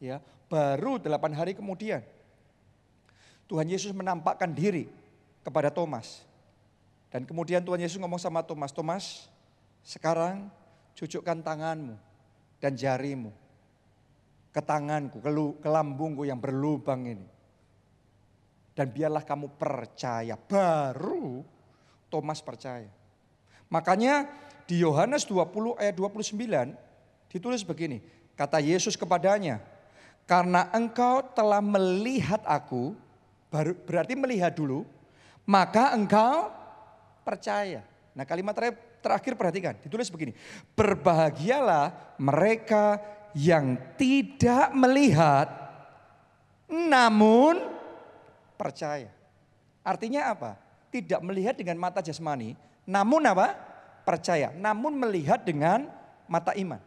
[0.00, 0.16] Ya,
[0.48, 2.00] baru delapan hari kemudian
[3.44, 4.88] Tuhan Yesus menampakkan diri
[5.44, 6.24] kepada Thomas.
[7.12, 9.28] Dan kemudian Tuhan Yesus ngomong sama Thomas, Thomas,
[9.84, 10.48] sekarang
[10.96, 11.94] cucukkan tanganmu
[12.58, 13.30] dan jarimu
[14.50, 15.20] ke tanganku,
[15.60, 17.26] ke lambungku yang berlubang ini.
[18.74, 20.34] Dan biarlah kamu percaya.
[20.34, 21.53] Baru
[22.14, 22.86] Thomas percaya.
[23.66, 24.30] Makanya
[24.70, 26.30] di Yohanes 20 ayat 29
[27.26, 27.98] ditulis begini.
[28.38, 29.58] Kata Yesus kepadanya,
[30.30, 32.94] karena engkau telah melihat aku,
[33.86, 34.86] berarti melihat dulu,
[35.42, 36.50] maka engkau
[37.26, 37.82] percaya.
[38.14, 38.54] Nah kalimat
[39.02, 40.34] terakhir perhatikan, ditulis begini.
[40.78, 43.02] Berbahagialah mereka
[43.34, 45.50] yang tidak melihat,
[46.70, 47.58] namun
[48.54, 49.10] percaya.
[49.84, 50.63] Artinya apa?
[50.94, 52.54] Tidak melihat dengan mata jasmani,
[52.86, 53.58] namun apa?
[54.06, 54.54] Percaya.
[54.54, 55.90] Namun melihat dengan
[56.30, 56.78] mata iman.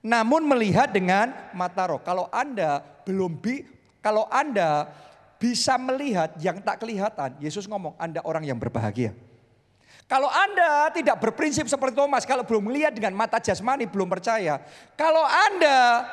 [0.00, 2.00] Namun melihat dengan mata roh.
[2.00, 3.66] Kalau Anda belum bi,
[4.00, 4.88] kalau Anda
[5.36, 9.12] bisa melihat yang tak kelihatan, Yesus ngomong, Anda orang yang berbahagia.
[10.08, 14.56] Kalau Anda tidak berprinsip seperti Thomas, kalau belum melihat dengan mata jasmani, belum percaya.
[14.96, 16.08] Kalau Anda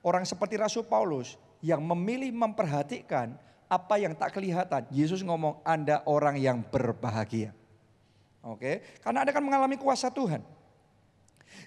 [0.00, 3.36] orang seperti Rasul Paulus yang memilih memperhatikan
[3.66, 4.86] apa yang tak kelihatan.
[4.90, 7.50] Yesus ngomong Anda orang yang berbahagia.
[8.46, 10.38] Oke, karena Anda akan mengalami kuasa Tuhan.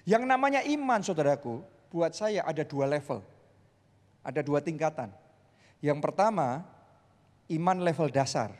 [0.08, 1.60] Yang namanya iman saudaraku,
[1.92, 3.20] buat saya ada dua level.
[4.24, 5.12] Ada dua tingkatan.
[5.84, 6.64] Yang pertama,
[7.52, 8.52] iman level dasar.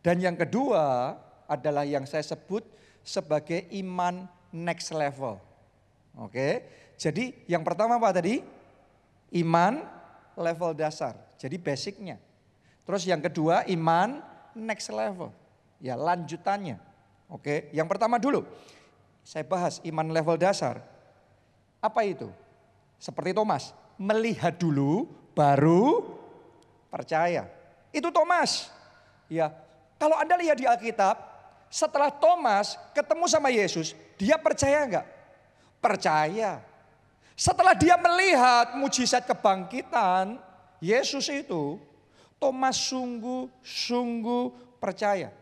[0.00, 1.14] Dan yang kedua
[1.46, 2.66] adalah yang saya sebut
[3.06, 5.38] sebagai iman next level.
[6.18, 6.66] Oke,
[6.98, 8.42] jadi yang pertama apa tadi?
[9.30, 9.86] Iman
[10.40, 11.14] level dasar.
[11.36, 12.16] Jadi basicnya.
[12.88, 14.24] Terus yang kedua iman
[14.56, 15.30] next level.
[15.78, 16.80] Ya lanjutannya.
[17.30, 18.42] Oke, yang pertama dulu.
[19.22, 20.82] Saya bahas iman level dasar.
[21.78, 22.28] Apa itu?
[23.00, 26.04] Seperti Thomas, melihat dulu baru
[26.92, 27.48] percaya.
[27.94, 28.68] Itu Thomas.
[29.30, 29.54] Ya,
[29.96, 31.16] kalau Anda lihat di Alkitab,
[31.70, 35.06] setelah Thomas ketemu sama Yesus, dia percaya enggak?
[35.78, 36.60] Percaya.
[37.40, 40.36] Setelah dia melihat mujizat kebangkitan,
[40.76, 41.80] Yesus itu
[42.36, 45.32] Thomas sungguh-sungguh percaya.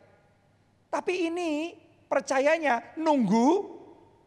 [0.86, 1.74] Tapi ini
[2.06, 3.66] percayanya nunggu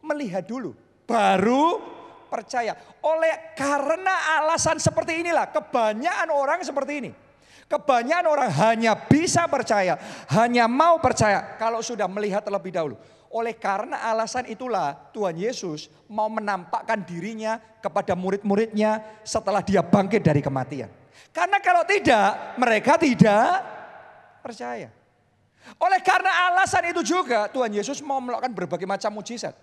[0.04, 0.76] melihat dulu.
[1.08, 1.80] Baru
[2.28, 2.76] percaya.
[3.00, 7.10] Oleh karena alasan seperti inilah kebanyakan orang seperti ini.
[7.72, 9.96] Kebanyakan orang hanya bisa percaya,
[10.28, 13.00] hanya mau percaya kalau sudah melihat terlebih dahulu.
[13.32, 20.44] Oleh karena alasan itulah Tuhan Yesus mau menampakkan dirinya kepada murid-muridnya setelah dia bangkit dari
[20.44, 20.92] kematian.
[21.32, 23.64] Karena kalau tidak, mereka tidak
[24.44, 24.92] percaya.
[25.80, 29.56] Oleh karena alasan itu juga Tuhan Yesus mau melakukan berbagai macam mujizat.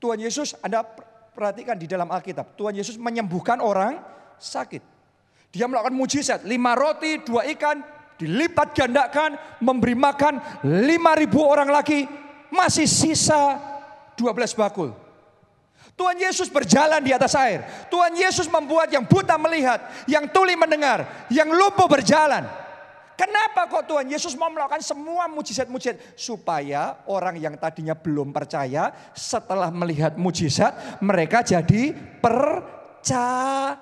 [0.00, 0.80] Tuhan Yesus Anda
[1.36, 2.56] perhatikan di dalam Alkitab.
[2.56, 4.00] Tuhan Yesus menyembuhkan orang
[4.40, 4.80] sakit.
[5.52, 6.48] Dia melakukan mujizat.
[6.48, 7.84] Lima roti, dua ikan,
[8.16, 12.23] dilipat gandakan, memberi makan lima ribu orang lagi.
[12.52, 13.60] Masih sisa
[14.18, 14.92] dua belas bakul.
[15.94, 17.62] Tuhan Yesus berjalan di atas air.
[17.86, 19.78] Tuhan Yesus membuat yang buta melihat,
[20.10, 22.42] yang tuli mendengar, yang lumpuh berjalan.
[23.14, 26.18] Kenapa kok Tuhan Yesus mau melakukan semua mujizat-mujizat?
[26.18, 33.78] Supaya orang yang tadinya belum percaya setelah melihat mujizat mereka jadi percaya.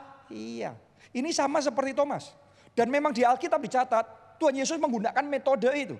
[1.17, 2.29] Ini sama seperti Thomas.
[2.77, 5.97] Dan memang di Alkitab dicatat Tuhan Yesus menggunakan metode itu.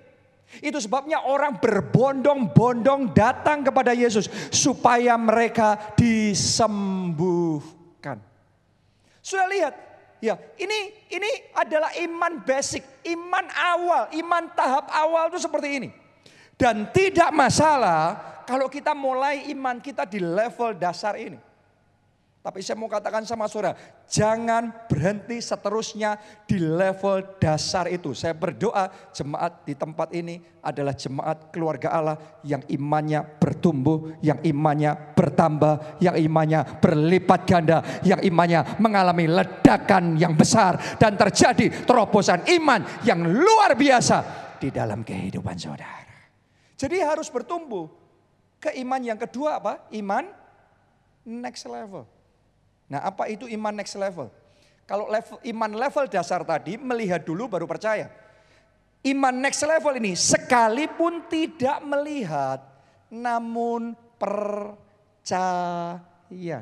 [0.59, 7.63] Itu sebabnya orang berbondong-bondong datang kepada Yesus supaya mereka disembuhkan.
[9.23, 9.73] Sudah lihat
[10.23, 12.79] Ya, ini ini adalah iman basic,
[13.11, 15.91] iman awal, iman tahap awal itu seperti ini.
[16.55, 18.15] Dan tidak masalah
[18.47, 21.35] kalau kita mulai iman kita di level dasar ini.
[22.43, 23.71] Tapi saya mau katakan sama saudara,
[24.03, 28.11] jangan berhenti seterusnya di level dasar itu.
[28.11, 35.15] Saya berdoa jemaat di tempat ini adalah jemaat keluarga Allah yang imannya bertumbuh, yang imannya
[35.15, 43.07] bertambah, yang imannya berlipat ganda, yang imannya mengalami ledakan yang besar dan terjadi terobosan iman
[43.07, 44.17] yang luar biasa
[44.59, 46.03] di dalam kehidupan saudara.
[46.75, 47.87] Jadi harus bertumbuh.
[48.59, 49.87] Ke iman yang kedua apa?
[49.95, 50.27] Iman
[51.23, 52.03] next level.
[52.91, 54.27] Nah apa itu iman next level?
[54.83, 58.11] Kalau level, iman level dasar tadi melihat dulu baru percaya.
[59.03, 62.59] Iman next level ini sekalipun tidak melihat
[63.11, 65.99] namun percaya.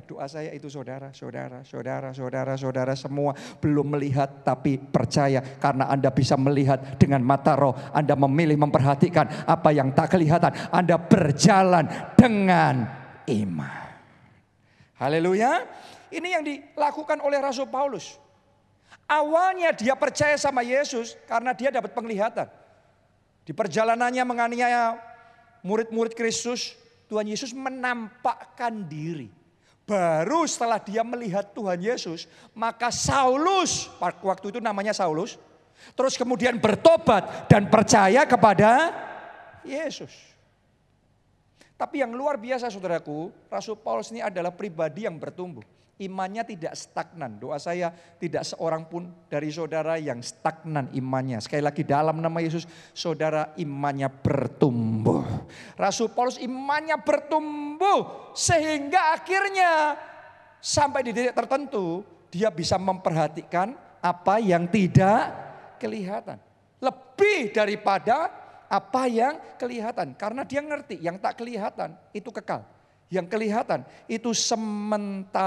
[0.04, 3.32] Doa saya itu saudara, saudara, saudara, saudara, saudara semua
[3.62, 7.72] belum melihat tapi percaya karena Anda bisa melihat dengan mata roh.
[7.94, 10.52] Anda memilih memperhatikan apa yang tak kelihatan.
[10.76, 11.88] Anda berjalan
[12.20, 12.90] dengan
[13.32, 13.90] iman.
[15.00, 15.66] Haleluya.
[16.12, 18.20] Ini yang dilakukan oleh Rasul Paulus.
[19.08, 22.48] Awalnya dia percaya sama Yesus karena dia dapat penglihatan.
[23.48, 25.00] Di perjalanannya menganiaya
[25.64, 26.76] murid-murid Kristus,
[27.08, 29.32] Tuhan Yesus menampakkan diri.
[29.88, 35.36] Baru setelah dia melihat Tuhan Yesus, maka Saulus, waktu itu namanya Saulus,
[35.96, 38.96] terus kemudian bertobat dan percaya kepada
[39.68, 40.12] Yesus.
[41.76, 45.66] Tapi yang luar biasa saudaraku, Rasul Paulus ini adalah pribadi yang bertumbuh
[46.00, 47.38] imannya tidak stagnan.
[47.38, 51.44] Doa saya tidak seorang pun dari saudara yang stagnan imannya.
[51.44, 55.26] Sekali lagi dalam nama Yesus, saudara imannya bertumbuh.
[55.76, 60.00] Rasul Paulus imannya bertumbuh sehingga akhirnya
[60.62, 65.30] sampai di titik tertentu dia bisa memperhatikan apa yang tidak
[65.78, 66.40] kelihatan.
[66.82, 68.32] Lebih daripada
[68.72, 70.16] apa yang kelihatan.
[70.16, 72.81] Karena dia ngerti yang tak kelihatan itu kekal
[73.12, 75.44] yang kelihatan itu sementara.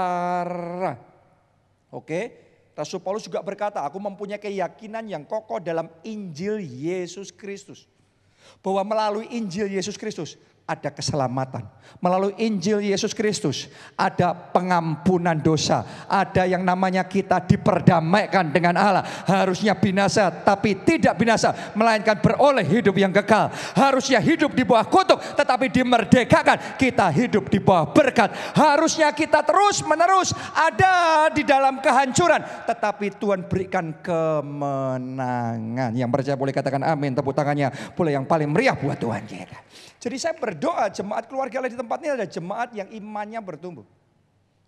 [1.89, 2.45] Oke,
[2.77, 7.89] Rasul Paulus juga berkata, aku mempunyai keyakinan yang kokoh dalam Injil Yesus Kristus.
[8.61, 11.61] Bahwa melalui Injil Yesus Kristus ada keselamatan.
[12.01, 15.85] Melalui Injil Yesus Kristus ada pengampunan dosa.
[16.09, 19.05] Ada yang namanya kita diperdamaikan dengan Allah.
[19.29, 21.53] Harusnya binasa tapi tidak binasa.
[21.77, 23.53] Melainkan beroleh hidup yang kekal.
[23.77, 26.81] Harusnya hidup di bawah kutuk tetapi dimerdekakan.
[26.81, 28.33] Kita hidup di bawah berkat.
[28.57, 32.41] Harusnya kita terus menerus ada di dalam kehancuran.
[32.65, 35.93] Tetapi Tuhan berikan kemenangan.
[35.93, 37.13] Yang percaya boleh katakan amin.
[37.13, 39.61] Tepuk tangannya boleh yang paling meriah buat Tuhan kita.
[40.05, 43.81] Jadi saya berdoa jemaat keluarga Allah di tempat ini ada jemaat yang imannya bertumbuh.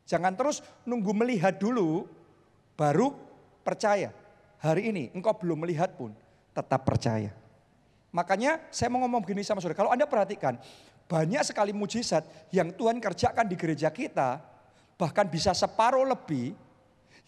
[0.10, 2.10] Jangan terus nunggu melihat dulu
[2.74, 3.14] baru
[3.62, 4.10] percaya.
[4.58, 6.10] Hari ini engkau belum melihat pun
[6.58, 7.30] tetap percaya.
[8.10, 9.78] Makanya saya mau ngomong begini sama saudara.
[9.78, 10.58] Kalau Anda perhatikan
[11.06, 14.42] banyak sekali mujizat yang Tuhan kerjakan di gereja kita.
[14.98, 16.58] Bahkan bisa separuh lebih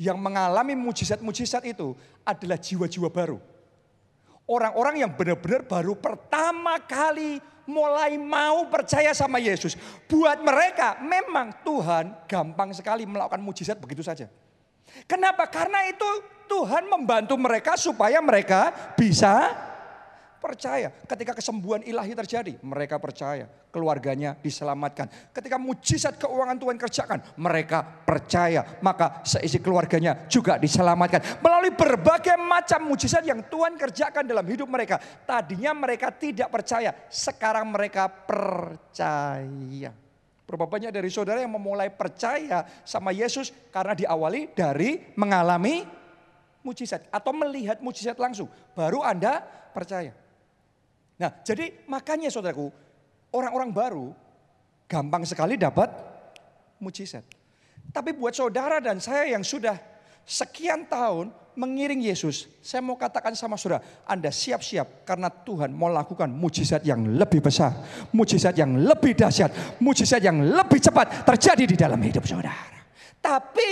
[0.02, 1.94] yang mengalami mujizat-mujizat itu
[2.26, 3.38] adalah jiwa-jiwa baru.
[4.50, 7.38] Orang-orang yang benar-benar baru pertama kali
[7.70, 9.78] mulai mau percaya sama Yesus.
[10.10, 14.26] Buat mereka memang Tuhan gampang sekali melakukan mujizat begitu saja.
[15.06, 15.46] Kenapa?
[15.46, 16.10] Karena itu
[16.50, 19.54] Tuhan membantu mereka supaya mereka bisa
[20.40, 20.90] percaya.
[21.06, 23.46] Ketika kesembuhan ilahi terjadi, mereka percaya.
[23.70, 25.30] Keluarganya diselamatkan.
[25.30, 28.66] Ketika mujizat keuangan Tuhan kerjakan, mereka percaya.
[28.82, 31.44] Maka seisi keluarganya juga diselamatkan.
[31.44, 34.98] Melalui berbagai macam mujizat yang Tuhan kerjakan dalam hidup mereka.
[35.28, 39.92] Tadinya mereka tidak percaya, sekarang mereka percaya.
[40.50, 45.86] Berapa banyak dari saudara yang memulai percaya sama Yesus karena diawali dari mengalami
[46.66, 48.50] mujizat atau melihat mujizat langsung.
[48.74, 50.29] Baru Anda percaya.
[51.20, 52.72] Nah, jadi makanya saudaraku,
[53.36, 54.08] orang-orang baru
[54.88, 55.92] gampang sekali dapat
[56.80, 57.28] mujizat.
[57.92, 59.76] Tapi buat saudara dan saya yang sudah
[60.24, 66.32] sekian tahun mengiring Yesus, saya mau katakan sama saudara, Anda siap-siap karena Tuhan mau lakukan
[66.32, 67.76] mujizat yang lebih besar,
[68.16, 72.80] mujizat yang lebih dahsyat, mujizat yang lebih cepat terjadi di dalam hidup saudara.
[73.20, 73.72] Tapi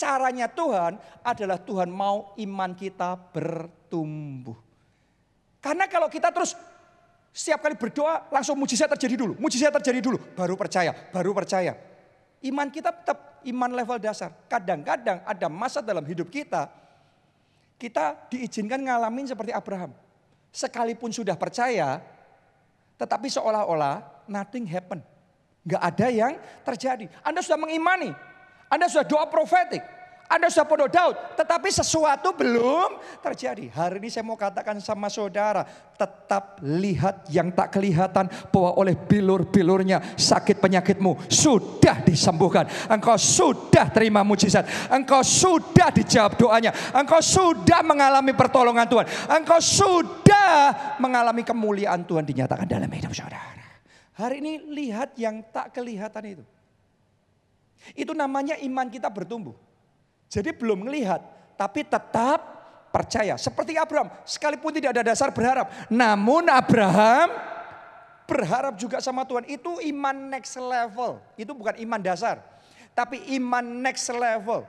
[0.00, 4.69] caranya Tuhan adalah Tuhan mau iman kita bertumbuh.
[5.60, 6.56] Karena kalau kita terus
[7.30, 11.76] setiap kali berdoa langsung mujizat terjadi dulu, mujizat terjadi dulu, baru percaya, baru percaya.
[12.40, 14.32] Iman kita tetap iman level dasar.
[14.48, 16.80] Kadang-kadang ada masa dalam hidup kita
[17.80, 19.96] kita diizinkan ngalamin seperti Abraham.
[20.52, 22.04] Sekalipun sudah percaya,
[23.00, 25.00] tetapi seolah-olah nothing happen.
[25.64, 27.08] Gak ada yang terjadi.
[27.24, 28.12] Anda sudah mengimani,
[28.68, 29.80] Anda sudah doa profetik,
[30.30, 33.66] anda sudah podo Daud, tetapi sesuatu belum terjadi.
[33.74, 35.66] Hari ini saya mau katakan sama saudara,
[35.98, 42.70] tetap lihat yang tak kelihatan bahwa oleh bilur-bilurnya sakit penyakitmu sudah disembuhkan.
[42.86, 50.94] Engkau sudah terima mujizat, engkau sudah dijawab doanya, engkau sudah mengalami pertolongan Tuhan, engkau sudah
[51.02, 53.50] mengalami kemuliaan Tuhan dinyatakan dalam hidup saudara.
[54.14, 56.44] Hari ini lihat yang tak kelihatan itu.
[57.98, 59.69] Itu namanya iman kita bertumbuh.
[60.30, 61.18] Jadi belum melihat,
[61.58, 62.38] tapi tetap
[62.94, 63.34] percaya.
[63.34, 65.90] Seperti Abraham, sekalipun tidak ada dasar berharap.
[65.90, 67.34] Namun Abraham
[68.30, 69.42] berharap juga sama Tuhan.
[69.50, 71.18] Itu iman next level.
[71.34, 72.38] Itu bukan iman dasar.
[72.94, 74.62] Tapi iman next level.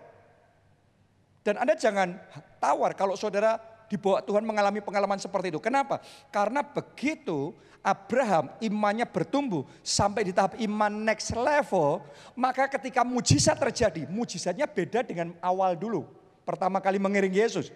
[1.45, 2.17] Dan Anda jangan
[2.58, 3.58] tawar kalau saudara
[3.91, 5.60] dibawa Tuhan mengalami pengalaman seperti itu.
[5.60, 5.99] Kenapa?
[6.32, 7.51] Karena begitu
[7.84, 11.99] Abraham imannya bertumbuh sampai di tahap iman next level,
[12.39, 16.08] maka ketika mujizat terjadi, mujizatnya beda dengan awal dulu.
[16.47, 17.67] Pertama kali mengiring Yesus.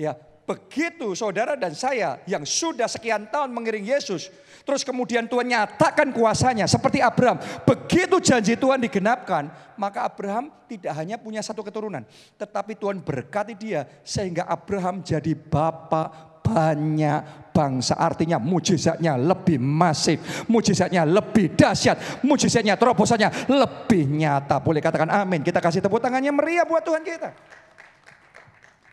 [0.00, 4.28] Ya, begitu saudara dan saya yang sudah sekian tahun mengiring Yesus,
[4.66, 7.38] terus kemudian Tuhan nyatakan kuasanya seperti Abraham.
[7.62, 9.48] Begitu janji Tuhan digenapkan,
[9.78, 12.02] maka Abraham tidak hanya punya satu keturunan,
[12.36, 17.94] tetapi Tuhan berkati dia sehingga Abraham jadi bapak banyak bangsa.
[17.94, 20.18] Artinya mujizatnya lebih masif,
[20.50, 24.58] mujizatnya lebih dahsyat, mujizatnya terobosannya lebih nyata.
[24.58, 25.46] Boleh katakan amin.
[25.46, 27.30] Kita kasih tepuk tangannya meriah buat Tuhan kita.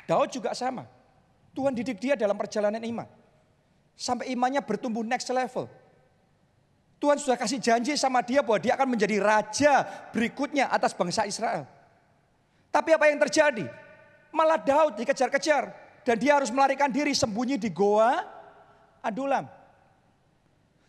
[0.07, 0.96] Daud juga sama.
[1.57, 3.09] Tuhan didik dia dalam perjalanan iman.
[3.97, 5.65] Sampai imannya bertumbuh next level.
[7.01, 9.81] Tuhan sudah kasih janji sama dia bahwa dia akan menjadi raja
[10.13, 11.65] berikutnya atas bangsa Israel.
[12.69, 13.65] Tapi apa yang terjadi?
[14.29, 15.73] Malah Daud dikejar-kejar.
[16.05, 18.21] Dan dia harus melarikan diri sembunyi di goa
[19.01, 19.56] Adulam.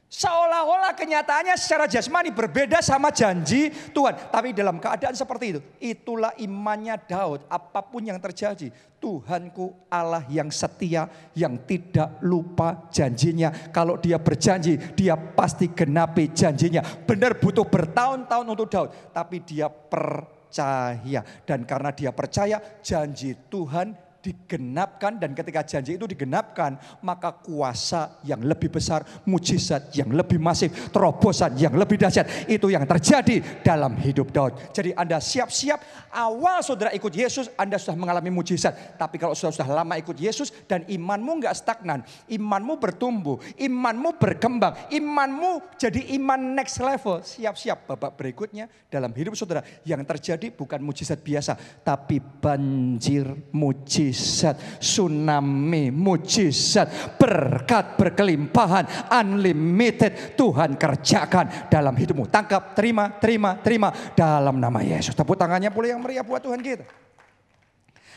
[0.09, 4.33] Seolah-olah kenyataannya secara jasmani berbeda sama janji Tuhan.
[4.33, 7.45] Tapi dalam keadaan seperti itu, itulah imannya Daud.
[7.45, 13.53] Apa pun yang terjadi, Tuhanku Allah yang setia, yang tidak lupa janjinya.
[13.69, 16.81] Kalau dia berjanji, dia pasti genapi janjinya.
[17.05, 19.13] Benar butuh bertahun-tahun untuk Daud.
[19.13, 21.21] Tapi dia percaya.
[21.45, 28.43] Dan karena dia percaya, janji Tuhan digenapkan dan ketika janji itu digenapkan maka kuasa yang
[28.43, 34.35] lebih besar, mujizat yang lebih masif, terobosan yang lebih dahsyat itu yang terjadi dalam hidup
[34.35, 34.59] Daud.
[34.75, 38.99] Jadi Anda siap-siap awal saudara ikut Yesus Anda sudah mengalami mujizat.
[38.99, 44.91] Tapi kalau sudah sudah lama ikut Yesus dan imanmu nggak stagnan, imanmu bertumbuh, imanmu berkembang,
[44.91, 47.23] imanmu jadi iman next level.
[47.23, 51.55] Siap-siap babak berikutnya dalam hidup saudara yang terjadi bukan mujizat biasa
[51.87, 62.25] tapi banjir mujizat mujizat, tsunami mujizat, berkat berkelimpahan, unlimited Tuhan kerjakan dalam hidupmu.
[62.33, 65.13] Tangkap, terima, terima, terima dalam nama Yesus.
[65.13, 66.89] Tepuk tangannya boleh yang meriah buat Tuhan kita.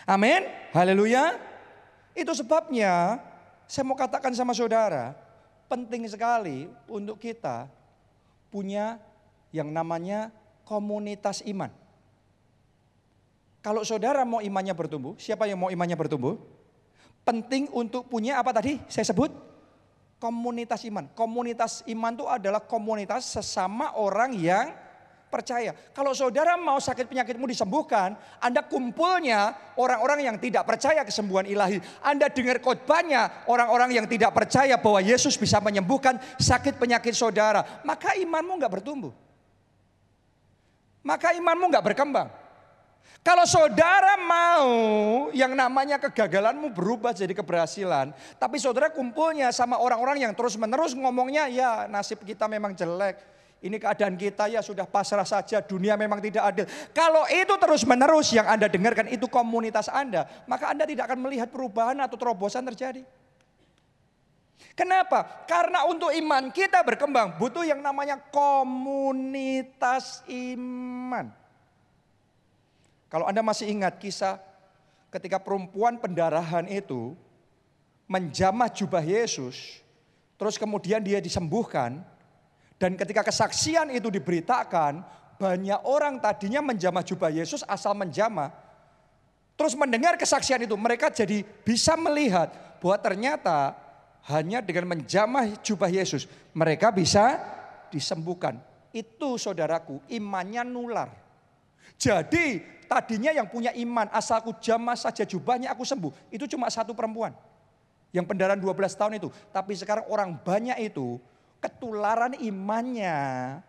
[0.08, 0.48] Amin.
[0.72, 1.36] Haleluya.
[2.16, 3.20] Itu sebabnya
[3.68, 5.12] saya mau katakan sama saudara,
[5.68, 7.68] penting sekali untuk kita
[8.48, 9.00] punya
[9.52, 10.32] yang namanya
[10.64, 11.81] komunitas iman.
[13.62, 16.34] Kalau saudara mau imannya bertumbuh, siapa yang mau imannya bertumbuh?
[17.22, 19.30] Penting untuk punya apa tadi saya sebut?
[20.18, 21.06] Komunitas iman.
[21.14, 24.74] Komunitas iman itu adalah komunitas sesama orang yang
[25.30, 25.78] percaya.
[25.94, 31.78] Kalau saudara mau sakit penyakitmu disembuhkan, Anda kumpulnya orang-orang yang tidak percaya kesembuhan ilahi.
[32.02, 37.82] Anda dengar khotbahnya orang-orang yang tidak percaya bahwa Yesus bisa menyembuhkan sakit penyakit saudara.
[37.86, 39.14] Maka imanmu nggak bertumbuh.
[41.06, 42.41] Maka imanmu nggak berkembang.
[43.22, 44.70] Kalau saudara mau
[45.30, 51.86] yang namanya kegagalanmu berubah jadi keberhasilan, tapi saudara kumpulnya sama orang-orang yang terus-menerus ngomongnya, ya
[51.86, 53.22] nasib kita memang jelek.
[53.62, 56.66] Ini keadaan kita ya sudah pasrah saja, dunia memang tidak adil.
[56.98, 62.02] Kalau itu terus-menerus yang Anda dengarkan itu komunitas Anda, maka Anda tidak akan melihat perubahan
[62.02, 63.06] atau terobosan terjadi.
[64.74, 65.46] Kenapa?
[65.46, 71.41] Karena untuk iman kita berkembang butuh yang namanya komunitas iman.
[73.12, 74.40] Kalau Anda masih ingat kisah
[75.12, 77.12] ketika perempuan pendarahan itu
[78.08, 79.84] menjamah jubah Yesus,
[80.40, 82.00] terus kemudian dia disembuhkan,
[82.80, 85.04] dan ketika kesaksian itu diberitakan,
[85.36, 88.56] banyak orang tadinya menjamah jubah Yesus asal menjamah,
[89.60, 92.48] terus mendengar kesaksian itu, mereka jadi bisa melihat
[92.80, 93.76] bahwa ternyata
[94.32, 97.44] hanya dengan menjamah jubah Yesus mereka bisa
[97.92, 98.56] disembuhkan.
[98.96, 101.10] Itu saudaraku, imannya nular.
[101.98, 106.34] Jadi tadinya yang punya iman asalku jamah saja jubahnya aku sembuh.
[106.34, 107.32] Itu cuma satu perempuan.
[108.12, 109.30] Yang pendaran 12 tahun itu.
[109.56, 111.16] Tapi sekarang orang banyak itu
[111.62, 113.16] ketularan imannya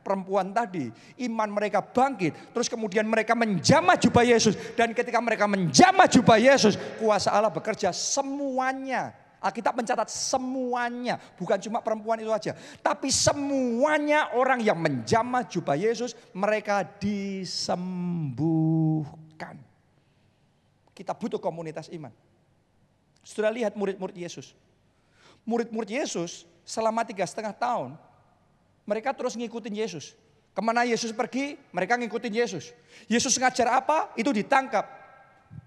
[0.02, 0.90] perempuan tadi.
[1.22, 2.50] Iman mereka bangkit.
[2.50, 4.58] Terus kemudian mereka menjamah jubah Yesus.
[4.74, 6.74] Dan ketika mereka menjamah jubah Yesus.
[6.98, 14.62] Kuasa Allah bekerja semuanya Alkitab mencatat semuanya, bukan cuma perempuan itu aja, tapi semuanya orang
[14.62, 18.22] yang menjamah jubah Yesus, mereka disembuhkan.
[20.94, 22.14] Kita butuh komunitas iman.
[23.26, 24.54] Sudah lihat murid-murid Yesus.
[25.42, 27.98] Murid-murid Yesus selama tiga setengah tahun,
[28.86, 30.14] mereka terus ngikutin Yesus.
[30.52, 32.70] Ke mana Yesus pergi, mereka ngikutin Yesus.
[33.10, 34.84] Yesus ngajar apa, itu ditangkap.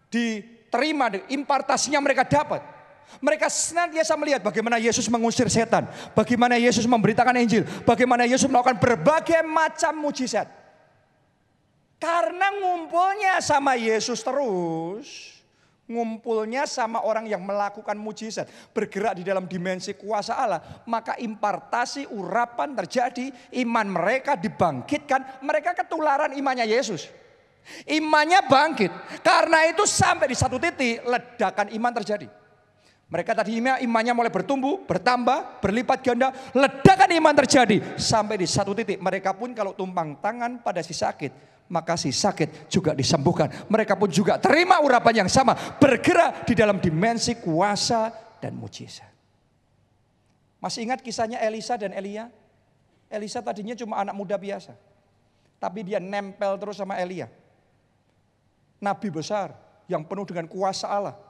[0.08, 2.75] Diterima, impartasinya mereka dapat.
[3.24, 9.39] Mereka senantiasa melihat bagaimana Yesus mengusir setan, bagaimana Yesus memberitakan Injil, bagaimana Yesus melakukan berbagai
[9.45, 10.47] macam mujizat.
[11.95, 15.36] Karena ngumpulnya sama Yesus terus,
[15.88, 22.76] ngumpulnya sama orang yang melakukan mujizat, bergerak di dalam dimensi kuasa Allah, maka impartasi urapan
[22.84, 23.32] terjadi,
[23.64, 27.08] iman mereka dibangkitkan, mereka ketularan imannya Yesus.
[27.89, 28.91] Imannya bangkit.
[29.26, 32.45] Karena itu sampai di satu titik ledakan iman terjadi.
[33.06, 36.34] Mereka tadi imannya mulai bertumbuh, bertambah, berlipat ganda.
[36.58, 37.78] Ledakan iman terjadi.
[38.01, 41.53] Sampai di satu titik mereka pun kalau tumpang tangan pada si sakit.
[41.70, 43.49] Maka si sakit juga disembuhkan.
[43.70, 45.53] Mereka pun juga terima urapan yang sama.
[45.78, 48.10] Bergerak di dalam dimensi kuasa
[48.41, 49.10] dan mujizat.
[50.58, 52.34] Masih ingat kisahnya Elisa dan Elia?
[53.06, 54.74] Elisa tadinya cuma anak muda biasa.
[55.62, 57.30] Tapi dia nempel terus sama Elia.
[58.82, 59.53] Nabi besar
[59.86, 61.25] yang penuh dengan kuasa Allah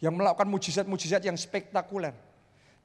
[0.00, 2.12] yang melakukan mujizat-mujizat yang spektakuler.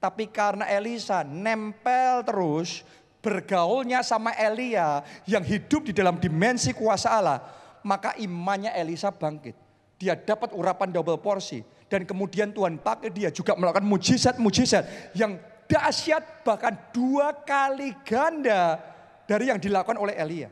[0.01, 2.81] Tapi karena Elisa nempel terus
[3.21, 7.39] bergaulnya sama Elia yang hidup di dalam dimensi kuasa Allah,
[7.85, 9.53] maka imannya Elisa bangkit.
[10.01, 15.37] Dia dapat urapan double porsi dan kemudian Tuhan pakai dia juga melakukan mujizat-mujizat yang
[15.69, 18.81] dahsyat bahkan dua kali ganda
[19.29, 20.49] dari yang dilakukan oleh Elia.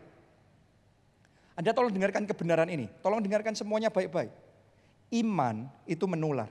[1.58, 4.49] Anda tolong dengarkan kebenaran ini, tolong dengarkan semuanya baik-baik
[5.14, 6.50] iman itu menular.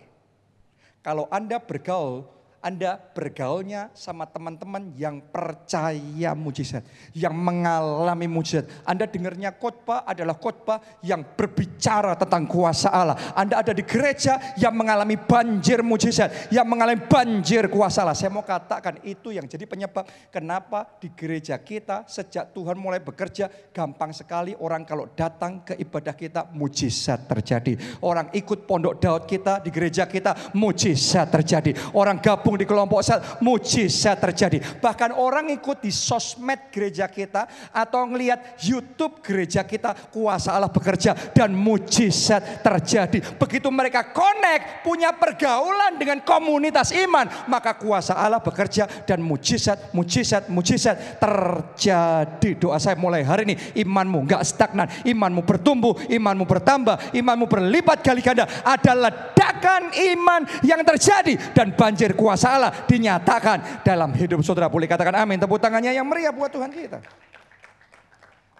[1.03, 2.27] Kalau Anda bergaul
[2.59, 6.83] anda bergaulnya sama teman-teman yang percaya mujizat,
[7.15, 8.67] yang mengalami mujizat.
[8.83, 13.15] Anda dengarnya khotbah adalah khotbah yang berbicara tentang kuasa Allah.
[13.39, 18.19] Anda ada di gereja yang mengalami banjir mujizat, yang mengalami banjir kuasa Allah.
[18.19, 23.47] Saya mau katakan itu yang jadi penyebab kenapa di gereja kita sejak Tuhan mulai bekerja
[23.71, 28.03] gampang sekali orang kalau datang ke ibadah kita mujizat terjadi.
[28.03, 31.95] Orang ikut pondok Daud kita di gereja kita mujizat terjadi.
[31.95, 34.80] Orang gabung bergabung di kelompok sel, mujizat terjadi.
[34.80, 41.12] Bahkan orang ikut di sosmed gereja kita atau ngelihat YouTube gereja kita, kuasa Allah bekerja
[41.36, 43.20] dan mujizat terjadi.
[43.36, 50.49] Begitu mereka connect, punya pergaulan dengan komunitas iman, maka kuasa Allah bekerja dan mujizat, mujizat,
[50.49, 52.57] mujizat terjadi.
[52.57, 58.24] Doa saya mulai hari ini, imanmu nggak stagnan, imanmu bertumbuh, imanmu bertambah, imanmu berlipat kali
[58.24, 58.49] ganda.
[58.64, 64.70] Ada ledakan iman yang terjadi dan banjir kuasa kuasa Allah dinyatakan dalam hidup saudara.
[64.70, 65.43] Boleh katakan amin.
[65.43, 67.03] Tepuk tangannya yang meriah buat Tuhan kita.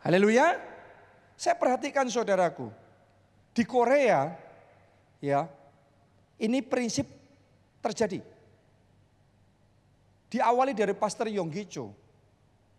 [0.03, 0.59] Haleluya.
[1.39, 2.74] Saya perhatikan saudaraku.
[3.55, 4.35] Di Korea
[5.22, 5.47] ya
[6.43, 7.07] ini prinsip
[7.79, 8.18] terjadi.
[10.26, 11.95] Diawali dari Pastor Yonggi Cho.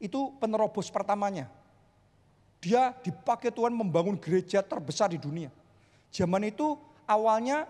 [0.03, 1.47] Itu penerobos pertamanya.
[2.59, 5.47] Dia dipakai Tuhan membangun gereja terbesar di dunia.
[6.11, 6.75] Zaman itu
[7.07, 7.63] awalnya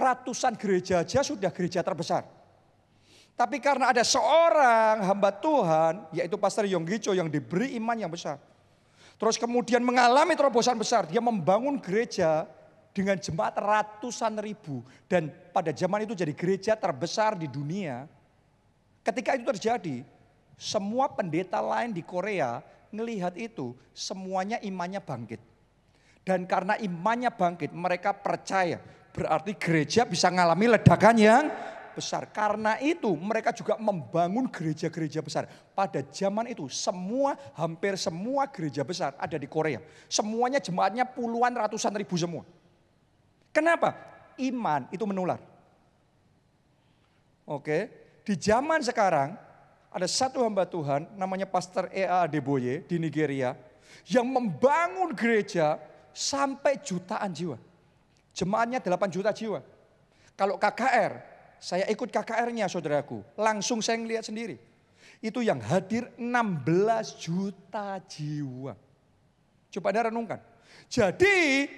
[0.00, 2.24] ratusan gereja aja sudah gereja terbesar.
[3.36, 8.36] Tapi karena ada seorang hamba Tuhan, yaitu Pastor Yonggicho yang diberi iman yang besar.
[9.16, 12.44] Terus kemudian mengalami terobosan besar, dia membangun gereja
[12.92, 14.84] dengan jemaat ratusan ribu.
[15.08, 18.04] Dan pada zaman itu jadi gereja terbesar di dunia.
[19.00, 19.96] Ketika itu terjadi,
[20.60, 22.60] semua pendeta lain di Korea
[22.92, 25.40] melihat itu, semuanya imannya bangkit.
[26.20, 31.44] Dan karena imannya bangkit, mereka percaya Berarti gereja bisa mengalami ledakan yang
[31.94, 32.30] besar.
[32.30, 35.50] Karena itu mereka juga membangun gereja-gereja besar.
[35.74, 39.82] Pada zaman itu semua, hampir semua gereja besar ada di Korea.
[40.06, 42.46] Semuanya jemaatnya puluhan ratusan ribu semua.
[43.50, 43.98] Kenapa?
[44.38, 45.42] Iman itu menular.
[47.44, 47.90] Oke,
[48.22, 49.34] di zaman sekarang
[49.90, 52.30] ada satu hamba Tuhan namanya Pastor E.A.
[52.30, 53.58] Adeboye di Nigeria
[54.06, 55.82] yang membangun gereja
[56.14, 57.58] sampai jutaan jiwa.
[58.40, 59.60] Jemaatnya 8 juta jiwa.
[60.32, 61.12] Kalau KKR,
[61.60, 63.20] saya ikut KKR-nya saudaraku.
[63.36, 64.56] Langsung saya ngelihat sendiri.
[65.20, 68.72] Itu yang hadir 16 juta jiwa.
[69.68, 70.40] Coba Anda renungkan.
[70.88, 71.68] Jadi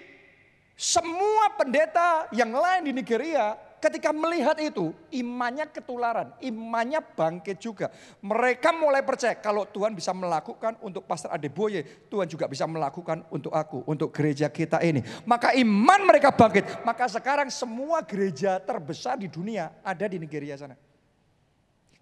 [0.79, 7.91] semua pendeta yang lain di Nigeria ketika melihat itu, imannya ketularan, imannya bangkit juga.
[8.23, 13.51] Mereka mulai percaya kalau Tuhan bisa melakukan untuk Pastor Adeboye, Tuhan juga bisa melakukan untuk
[13.51, 15.03] aku, untuk gereja kita ini.
[15.27, 16.87] Maka iman mereka bangkit.
[16.87, 20.79] Maka sekarang semua gereja terbesar di dunia ada di Nigeria sana.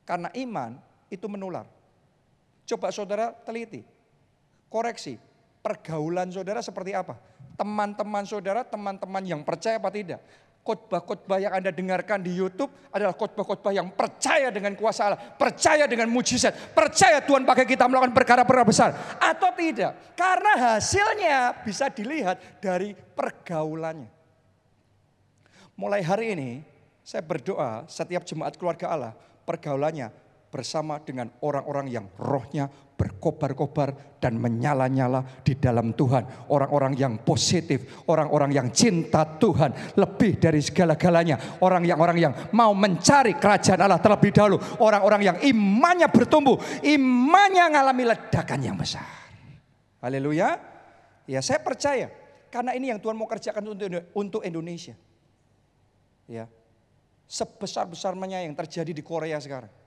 [0.05, 0.77] Karena iman
[1.09, 1.65] itu menular.
[2.69, 3.83] Coba saudara teliti,
[4.69, 5.17] koreksi,
[5.65, 7.17] pergaulan saudara seperti apa?
[7.57, 10.21] Teman-teman saudara, teman-teman yang percaya apa tidak?
[10.61, 16.07] Khotbah-khotbah yang Anda dengarkan di YouTube adalah khotbah-khotbah yang percaya dengan kuasa Allah, percaya dengan
[16.13, 20.15] mujizat, percaya Tuhan pakai kita melakukan perkara-perkara besar atau tidak.
[20.15, 24.09] Karena hasilnya bisa dilihat dari pergaulannya.
[25.81, 26.51] Mulai hari ini
[27.01, 29.13] saya berdoa setiap jemaat keluarga Allah
[29.49, 30.13] pergaulannya
[30.51, 36.51] bersama dengan orang-orang yang rohnya berkobar-kobar dan menyala-nyala di dalam Tuhan.
[36.51, 41.63] Orang-orang yang positif, orang-orang yang cinta Tuhan lebih dari segala-galanya.
[41.63, 44.59] Orang yang orang yang mau mencari kerajaan Allah terlebih dahulu.
[44.83, 49.07] Orang-orang yang imannya bertumbuh, imannya mengalami ledakan yang besar.
[50.03, 50.59] Haleluya.
[51.31, 52.11] Ya saya percaya
[52.51, 53.63] karena ini yang Tuhan mau kerjakan
[54.13, 54.99] untuk Indonesia.
[56.27, 56.51] Ya.
[57.31, 59.80] Sebesar-besarnya yang terjadi di Korea sekarang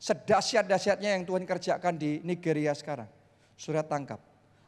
[0.00, 3.04] Sedahsyat-dahsyatnya yang Tuhan kerjakan di Nigeria sekarang.
[3.52, 4.16] Surat tangkap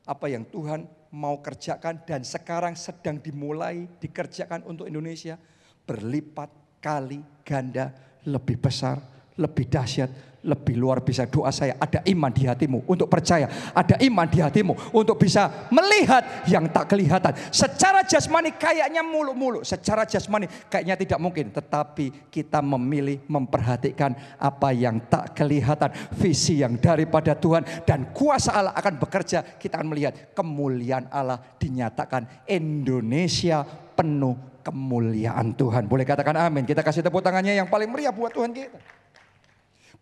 [0.05, 0.85] apa yang Tuhan
[1.16, 5.41] mau kerjakan dan sekarang sedang dimulai dikerjakan untuk Indonesia
[5.89, 6.53] berlipat
[6.85, 7.95] kali ganda
[8.28, 9.01] lebih besar,
[9.41, 10.11] lebih dahsyat,
[10.43, 11.78] lebih luar biasa doa saya.
[11.78, 13.47] Ada iman di hatimu untuk percaya.
[13.72, 17.33] Ada iman di hatimu untuk bisa melihat yang tak kelihatan.
[17.55, 19.62] Secara jasmani kayaknya muluk-muluk.
[19.62, 21.55] Secara jasmani kayaknya tidak mungkin.
[21.55, 25.95] Tetapi kita memilih memperhatikan apa yang tak kelihatan.
[26.18, 29.47] Visi yang daripada Tuhan dan kuasa Allah akan bekerja.
[29.57, 32.45] Kita akan melihat kemuliaan Allah dinyatakan.
[32.51, 33.62] Indonesia
[33.95, 34.35] penuh
[34.66, 35.87] kemuliaan Tuhan.
[35.87, 36.66] Boleh katakan amin.
[36.66, 38.91] Kita kasih tepuk tangannya yang paling meriah buat Tuhan kita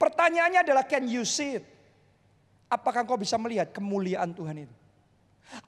[0.00, 1.64] Pertanyaannya adalah can you see it?
[2.72, 4.74] Apakah kau bisa melihat kemuliaan Tuhan itu?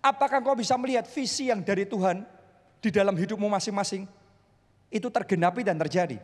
[0.01, 2.24] Apakah kau bisa melihat visi yang dari Tuhan
[2.80, 4.09] di dalam hidupmu masing-masing
[4.89, 6.16] itu tergenapi dan terjadi?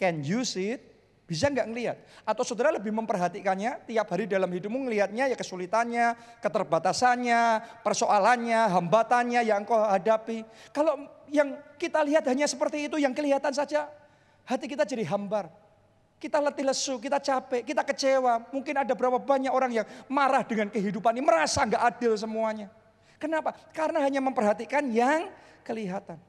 [0.00, 0.80] Can you see it?
[1.28, 1.96] Bisa nggak ngelihat?
[2.24, 7.40] Atau saudara lebih memperhatikannya tiap hari dalam hidupmu ngelihatnya ya kesulitannya, keterbatasannya,
[7.84, 10.48] persoalannya, hambatannya yang kau hadapi.
[10.72, 10.96] Kalau
[11.28, 13.88] yang kita lihat hanya seperti itu yang kelihatan saja,
[14.48, 15.61] hati kita jadi hambar.
[16.22, 18.46] Kita letih lesu, kita capek, kita kecewa.
[18.54, 22.70] Mungkin ada berapa banyak orang yang marah dengan kehidupan ini, merasa nggak adil semuanya.
[23.18, 23.50] Kenapa?
[23.74, 25.34] Karena hanya memperhatikan yang
[25.66, 26.22] kelihatan.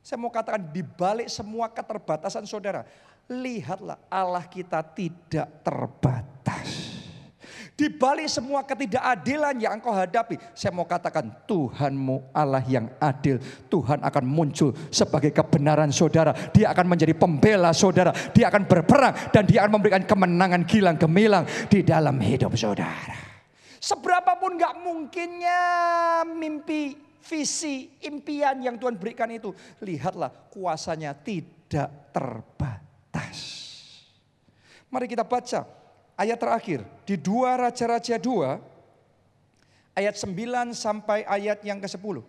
[0.00, 2.88] Saya mau katakan di balik semua keterbatasan saudara,
[3.28, 6.55] lihatlah Allah kita tidak terbatas.
[7.76, 13.36] Di balik semua ketidakadilan yang engkau hadapi, saya mau katakan Tuhanmu Allah yang adil.
[13.68, 16.32] Tuhan akan muncul sebagai kebenaran saudara.
[16.56, 18.16] Dia akan menjadi pembela saudara.
[18.32, 23.12] Dia akan berperang dan dia akan memberikan kemenangan gilang gemilang di dalam hidup saudara.
[23.76, 25.60] Seberapapun gak mungkinnya
[26.32, 26.96] mimpi,
[27.28, 29.52] visi, impian yang Tuhan berikan itu.
[29.84, 33.36] Lihatlah kuasanya tidak terbatas.
[34.88, 35.85] Mari kita baca
[36.16, 38.76] ayat terakhir di dua Raja-Raja 2
[39.96, 42.20] ayat 9 sampai ayat yang ke-10.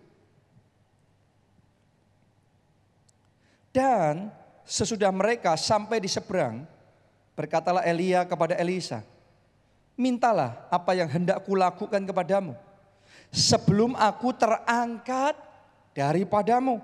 [3.68, 4.32] Dan
[4.64, 6.64] sesudah mereka sampai di seberang,
[7.36, 9.04] berkatalah Elia kepada Elisa,
[9.94, 12.56] "Mintalah apa yang hendak kulakukan kepadamu
[13.28, 15.36] sebelum aku terangkat
[15.92, 16.80] daripadamu."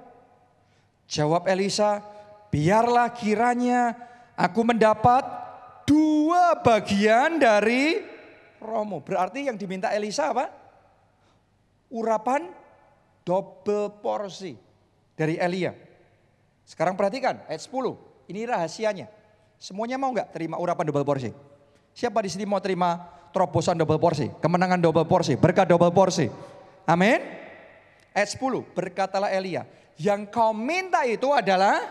[1.08, 2.04] Jawab Elisa,
[2.52, 3.96] "Biarlah kiranya
[4.36, 5.43] aku mendapat
[5.86, 8.00] dua bagian dari
[8.60, 9.04] romo.
[9.04, 10.50] Berarti yang diminta Elisa apa?
[11.92, 12.50] Urapan
[13.22, 14.56] double porsi
[15.14, 15.72] dari Elia.
[16.64, 18.28] Sekarang perhatikan ayat 10.
[18.28, 19.06] Ini rahasianya.
[19.60, 21.30] Semuanya mau nggak terima urapan double porsi?
[21.94, 22.98] Siapa di sini mau terima
[23.30, 26.26] terobosan double porsi, kemenangan double porsi, berkat double porsi?
[26.84, 27.22] Amin.
[28.14, 29.66] Ayat 10, berkatalah Elia,
[29.98, 31.82] yang kau minta itu adalah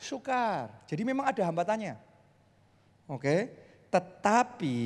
[0.00, 0.72] sukar.
[0.88, 2.05] Jadi memang ada hambatannya.
[3.06, 3.50] Oke,
[3.86, 4.78] tetapi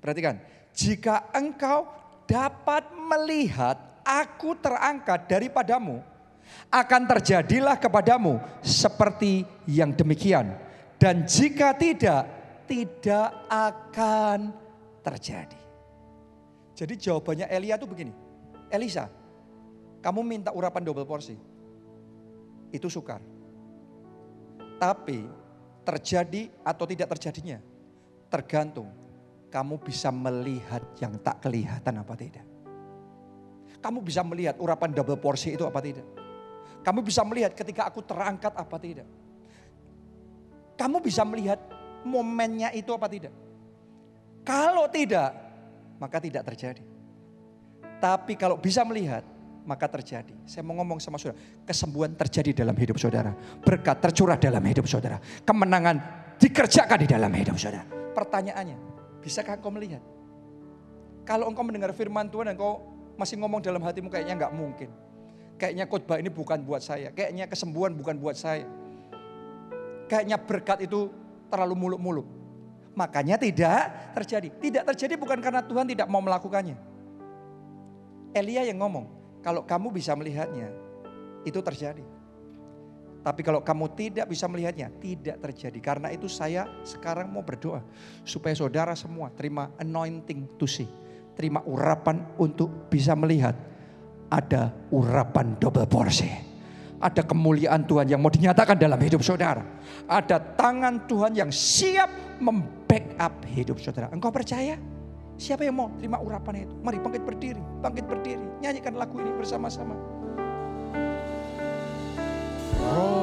[0.00, 0.40] perhatikan,
[0.72, 1.84] jika engkau
[2.24, 6.00] dapat melihat aku terangkat daripadamu,
[6.72, 10.56] akan terjadilah kepadamu seperti yang demikian.
[10.96, 12.24] Dan jika tidak,
[12.64, 14.50] tidak akan
[15.04, 15.60] terjadi.
[16.74, 18.12] Jadi jawabannya Elia itu begini,
[18.72, 19.10] Elisa,
[20.00, 21.34] kamu minta urapan double porsi,
[22.70, 23.20] itu sukar.
[24.78, 25.26] Tapi
[25.88, 27.56] terjadi atau tidak terjadinya
[28.28, 28.92] tergantung
[29.48, 32.44] kamu bisa melihat yang tak kelihatan apa tidak.
[33.80, 36.04] Kamu bisa melihat urapan double porsi itu apa tidak.
[36.84, 39.08] Kamu bisa melihat ketika aku terangkat apa tidak.
[40.76, 41.58] Kamu bisa melihat
[42.04, 43.32] momennya itu apa tidak.
[44.44, 45.32] Kalau tidak,
[45.96, 46.84] maka tidak terjadi.
[47.98, 49.24] Tapi kalau bisa melihat,
[49.68, 50.32] maka terjadi.
[50.48, 51.36] Saya mau ngomong sama saudara,
[51.68, 53.36] kesembuhan terjadi dalam hidup saudara.
[53.60, 55.20] Berkat tercurah dalam hidup saudara.
[55.44, 56.00] Kemenangan
[56.40, 57.84] dikerjakan di dalam hidup saudara.
[58.16, 58.80] Pertanyaannya,
[59.20, 60.00] bisakah engkau melihat?
[61.28, 62.80] Kalau engkau mendengar firman Tuhan dan engkau
[63.20, 64.88] masih ngomong dalam hatimu kayaknya nggak mungkin.
[65.60, 67.12] Kayaknya khotbah ini bukan buat saya.
[67.12, 68.64] Kayaknya kesembuhan bukan buat saya.
[70.08, 71.12] Kayaknya berkat itu
[71.52, 72.26] terlalu muluk-muluk.
[72.96, 74.48] Makanya tidak terjadi.
[74.56, 76.78] Tidak terjadi bukan karena Tuhan tidak mau melakukannya.
[78.32, 80.70] Elia yang ngomong, kalau kamu bisa melihatnya,
[81.46, 82.04] itu terjadi.
[83.18, 85.78] Tapi kalau kamu tidak bisa melihatnya, tidak terjadi.
[85.82, 87.82] Karena itu saya sekarang mau berdoa
[88.22, 90.88] supaya saudara semua terima anointing to see.
[91.34, 93.54] Terima urapan untuk bisa melihat.
[94.28, 96.28] Ada urapan double porsi.
[96.98, 99.62] Ada kemuliaan Tuhan yang mau dinyatakan dalam hidup saudara.
[100.04, 104.10] Ada tangan Tuhan yang siap membackup hidup saudara.
[104.10, 104.97] Engkau percaya?
[105.38, 106.74] Siapa yang mau terima urapan itu?
[106.82, 108.42] Mari bangkit berdiri, bangkit berdiri.
[108.58, 109.94] Nyanyikan lagu ini bersama-sama.
[112.82, 113.17] Rohmu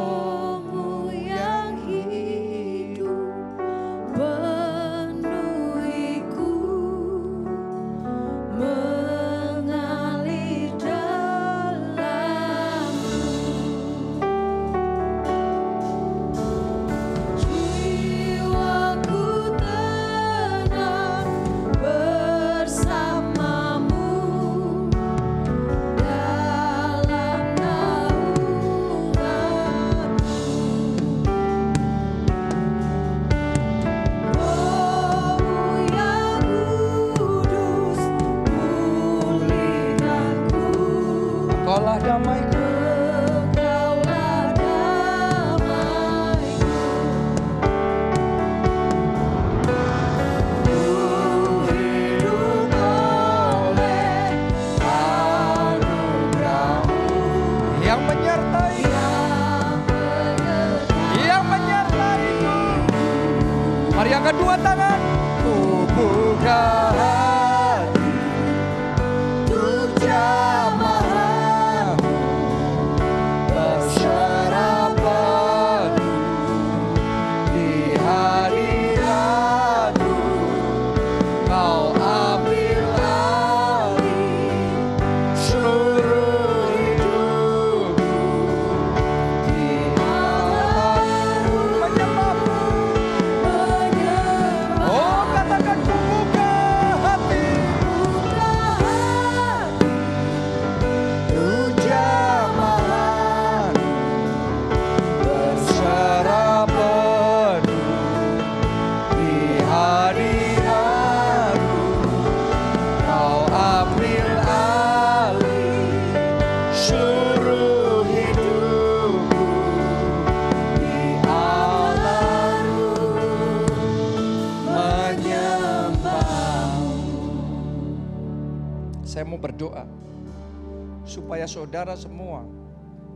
[131.76, 132.40] saudara semua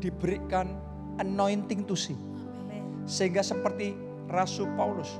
[0.03, 0.67] diberikan
[1.15, 2.19] anointing to see.
[3.07, 3.95] Sehingga seperti
[4.27, 5.15] Rasul Paulus,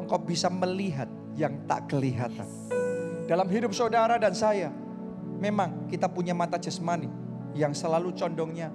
[0.00, 1.04] engkau bisa melihat
[1.36, 2.48] yang tak kelihatan.
[3.28, 4.72] Dalam hidup saudara dan saya,
[5.36, 7.12] memang kita punya mata jasmani
[7.52, 8.72] yang selalu condongnya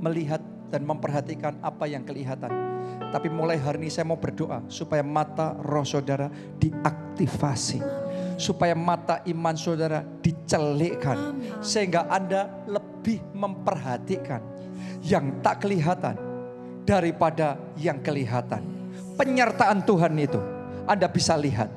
[0.00, 0.40] melihat
[0.72, 2.48] dan memperhatikan apa yang kelihatan.
[3.12, 8.07] Tapi mulai hari ini saya mau berdoa supaya mata roh saudara diaktifasi.
[8.38, 11.36] Supaya mata iman saudara dicelikkan.
[11.58, 14.40] Sehingga Anda lebih memperhatikan
[15.02, 16.14] yang tak kelihatan
[16.86, 18.62] daripada yang kelihatan.
[19.18, 20.40] Penyertaan Tuhan itu
[20.86, 21.68] Anda bisa lihat.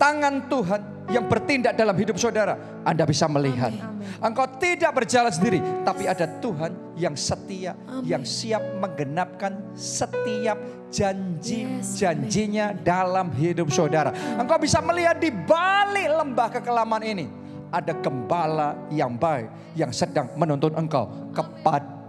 [0.00, 2.56] Tangan Tuhan yang bertindak dalam hidup saudara,
[2.86, 3.74] Anda bisa melihat.
[4.22, 7.74] Engkau tidak berjalan sendiri, tapi ada Tuhan yang setia,
[8.06, 10.56] yang siap menggenapkan setiap
[10.90, 14.14] janji-janjinya dalam hidup saudara.
[14.38, 17.26] Engkau bisa melihat di balik lembah kekelaman ini
[17.70, 21.42] ada gembala yang baik yang sedang menuntun engkau ke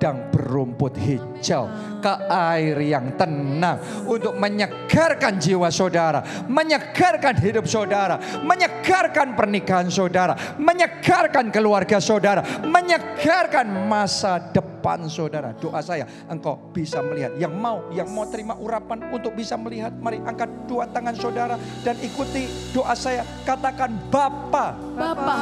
[0.02, 1.70] padang berumput hijau,
[2.02, 3.78] ke air yang tenang
[4.10, 14.42] untuk menyegarkan jiwa saudara, menyegarkan hidup saudara, menyegarkan pernikahan saudara, menyegarkan keluarga saudara, menyegarkan masa
[14.50, 15.54] depan saudara.
[15.62, 17.38] Doa saya, engkau bisa melihat.
[17.38, 21.94] Yang mau, yang mau terima urapan untuk bisa melihat, mari angkat dua tangan saudara dan
[22.02, 23.22] ikuti doa saya.
[23.46, 25.38] Katakan Bapa, Bapa,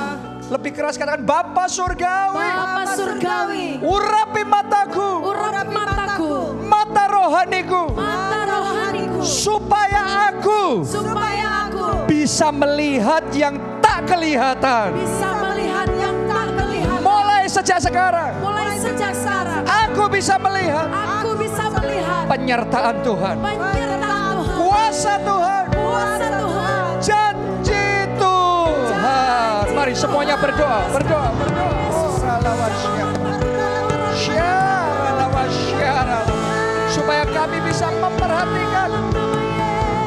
[0.52, 2.44] lebih keras katakan Bapa surgawi.
[2.44, 6.34] Bapa surgawi, Urapi mataku, urapi mataku,
[6.66, 14.98] mata rohaniku, mata rohaniku, supaya aku supaya aku bisa melihat yang tak kelihatan.
[14.98, 17.02] bisa melihat yang tak kelihatan.
[17.06, 24.36] Mulai sejak sekarang, Mulai sejak sekarang, aku bisa melihat aku bisa melihat penyertaan Tuhan, penyertaan
[24.42, 26.82] Tuhan, kuasa Tuhan, kuasa Tuhan.
[27.00, 27.88] janji
[28.18, 29.64] Tuhan.
[29.78, 31.72] Mari semuanya berdoa, berdoa, berdoa.
[31.94, 33.19] Oh.
[36.90, 38.92] Supaya kami bisa memperhatikan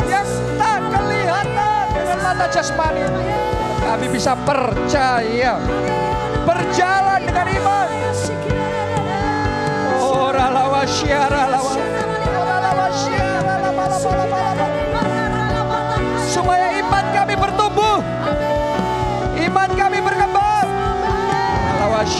[0.04, 0.28] yang
[0.60, 3.08] tak kelihatan dengan mata jasmani.
[3.80, 5.56] Kami bisa percaya,
[6.44, 7.88] berjalan dengan iman.
[10.04, 11.41] Oh, ralawasya, ralawasya.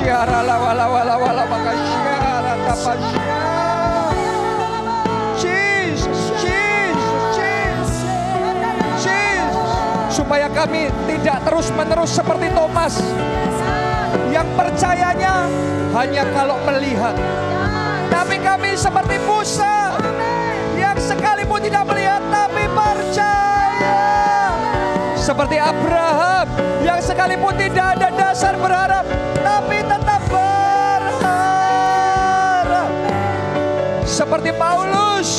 [0.02, 1.44] Lawasyara lawala wala wala
[2.66, 3.38] tapasya.
[5.38, 7.94] Jesus, Jesus, Jesus,
[8.98, 9.70] Jesus.
[10.10, 12.98] Supaya kami tidak terus-menerus seperti Thomas
[14.34, 15.46] yang percayanya
[15.94, 17.14] hanya kalau melihat.
[18.10, 20.02] Tapi kami seperti Musa
[20.74, 24.02] yang sekalipun tidak melihat tapi percaya.
[25.14, 26.50] Seperti Abraham
[26.82, 29.21] yang sekalipun tidak ada dasar berharap
[34.42, 35.30] Seperti Paulus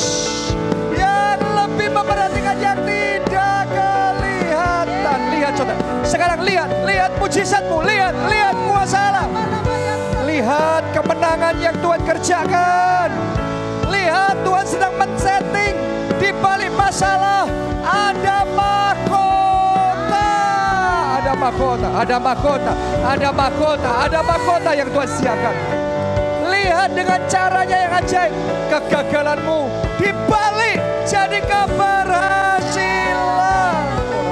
[0.96, 5.18] yang lebih memperhatikan yang tidak kelihatan.
[5.28, 5.76] Lihat saudara,
[6.08, 9.28] sekarang lihat, lihat mujizatmu, lihat, lihat kuasa Allah.
[10.24, 13.12] Lihat kemenangan yang Tuhan kerjakan.
[13.92, 15.76] Lihat Tuhan sedang men-setting
[16.16, 17.44] di balik masalah
[17.84, 20.32] ada mahkota.
[21.20, 22.72] Ada mahkota, ada mahkota,
[23.04, 25.73] ada mahkota, ada mahkota yang Tuhan siapkan.
[26.64, 28.32] Lihat dengan caranya yang ajaib.
[28.72, 29.68] Kegagalanmu
[30.00, 33.84] dibalik jadi keberhasilan.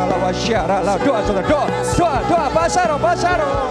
[0.08, 2.48] Alawasya, doa saudara, doa, doa, doa,
[2.88, 3.68] roh, bahasa roh.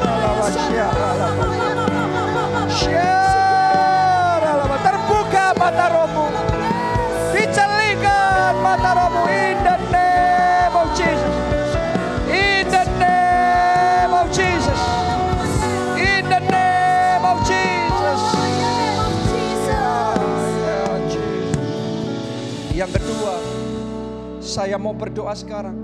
[24.52, 25.80] Saya mau berdoa sekarang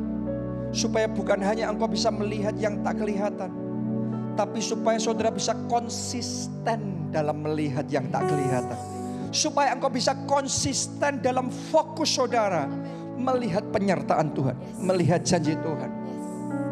[0.75, 3.47] supaya bukan hanya engkau bisa melihat yang tak kelihatan,
[4.35, 8.75] tapi supaya saudara bisa konsisten dalam melihat yang tak kelihatan.
[9.31, 12.67] Supaya engkau bisa konsisten dalam fokus saudara
[13.15, 15.91] melihat penyertaan Tuhan, melihat janji Tuhan.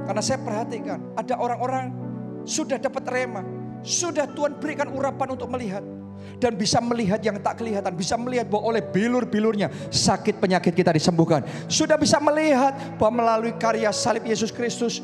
[0.06, 1.96] Karena saya perhatikan ada orang-orang
[2.46, 3.42] sudah dapat rema,
[3.82, 5.82] sudah Tuhan berikan urapan untuk melihat
[6.36, 11.44] dan bisa melihat yang tak kelihatan, bisa melihat bahwa oleh bilur-bilurnya sakit penyakit kita disembuhkan.
[11.72, 15.00] Sudah bisa melihat bahwa melalui karya salib Yesus Kristus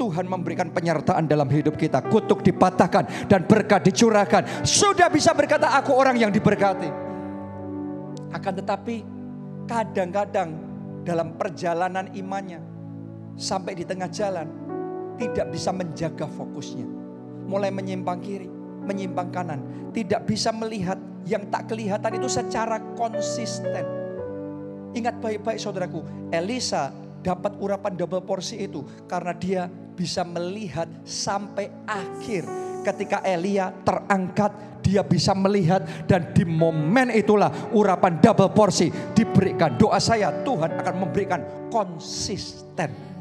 [0.00, 2.00] Tuhan memberikan penyertaan dalam hidup kita.
[2.08, 4.64] Kutuk dipatahkan dan berkat dicurahkan.
[4.64, 6.88] Sudah bisa berkata aku orang yang diberkati.
[8.32, 9.04] Akan tetapi
[9.68, 10.56] kadang-kadang
[11.04, 12.64] dalam perjalanan imannya
[13.36, 14.48] sampai di tengah jalan
[15.20, 16.88] tidak bisa menjaga fokusnya.
[17.44, 18.48] Mulai menyimpang kiri,
[18.90, 19.62] menyimpang kanan,
[19.94, 23.86] tidak bisa melihat yang tak kelihatan itu secara konsisten.
[24.90, 26.02] Ingat baik-baik saudaraku,
[26.34, 26.90] Elisa
[27.22, 32.42] dapat urapan double porsi itu karena dia bisa melihat sampai akhir.
[32.80, 39.76] Ketika Elia terangkat, dia bisa melihat dan di momen itulah urapan double porsi diberikan.
[39.76, 43.12] Doa saya Tuhan akan memberikan konsisten.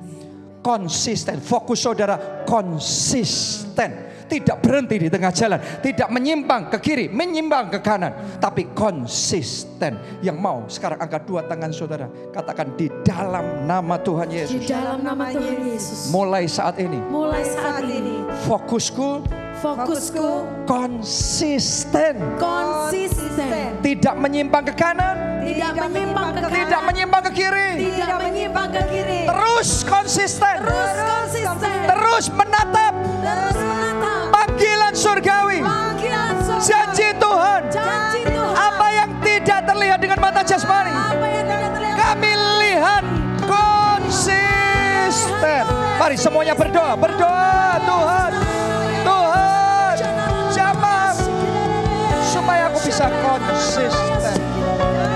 [0.64, 4.09] Konsisten, fokus saudara konsisten.
[4.30, 10.38] Tidak berhenti di tengah jalan, tidak menyimpang ke kiri, menyimpang ke kanan, tapi konsisten yang
[10.38, 14.70] mau sekarang angkat dua tangan saudara, katakan di dalam nama Tuhan Di Yesus.
[14.70, 16.14] dalam nama Tuhan Yesus.
[16.14, 19.26] Mulai saat ini Mulai saat ini fokusku
[19.60, 20.28] fokusku
[20.64, 23.76] konsisten, konsisten.
[23.84, 26.56] tidak menyimpang ke kanan, Tidak menyimpang ke kanan.
[26.56, 29.20] tidak menyimpang ke kiri, Tidak menyimpang ke kiri.
[29.26, 31.76] terus konsisten, Terus konsisten.
[31.86, 34.32] terus menatap Terus menatap.
[34.32, 36.64] panggilan surgawi, Panggilan surga.
[36.64, 38.54] janji Tuhan, Janji Tuhan.
[38.56, 41.98] apa yang tidak terlihat dengan mata jasmani, Apa yang tidak terlihat.
[42.00, 42.32] kami
[42.64, 43.04] lihat
[43.44, 44.44] konsisten.
[46.00, 47.52] Mari semuanya berdoa, berdoa
[47.82, 48.32] Tuhan,
[53.00, 54.36] bisa konsisten,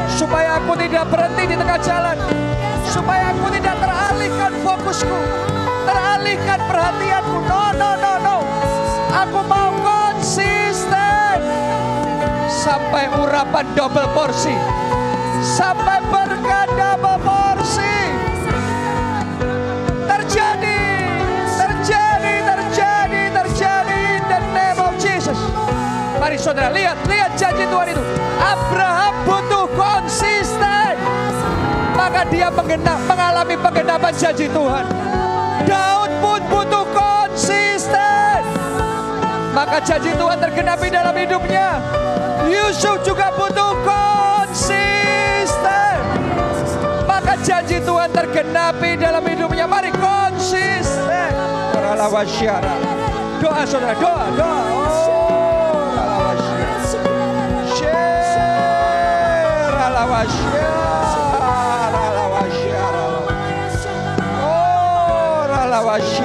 [0.08, 2.16] supaya aku tidak berhenti di tengah jalan,
[2.88, 5.18] supaya aku tidak teralihkan fokusku,
[5.84, 7.44] teralihkan perhatianku.
[7.44, 8.38] No, no, no, no.
[9.12, 11.44] Aku mau konsisten
[12.48, 14.56] sampai urapan double porsi,
[15.44, 17.96] sampai berkat double porsi.
[20.08, 20.80] Terjadi,
[21.60, 24.00] terjadi, terjadi, terjadi
[25.04, 25.40] Jesus.
[26.16, 27.33] Mari saudara lihat, lihat.
[28.54, 30.94] Abraham butuh konsisten.
[31.98, 34.86] Maka dia menggenap, mengalami penggenapan janji Tuhan.
[35.66, 38.46] Daud pun butuh konsisten.
[39.58, 41.82] Maka janji Tuhan tergenapi dalam hidupnya.
[42.46, 44.94] Yusuf juga butuh konsisten.
[47.10, 49.66] Maka janji Tuhan tergenapi dalam hidupnya.
[49.66, 51.30] Mari konsisten.
[53.42, 54.62] Doa saudara, doa, doa.
[54.72, 55.23] Oh,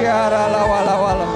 [0.09, 1.27] lawalawala.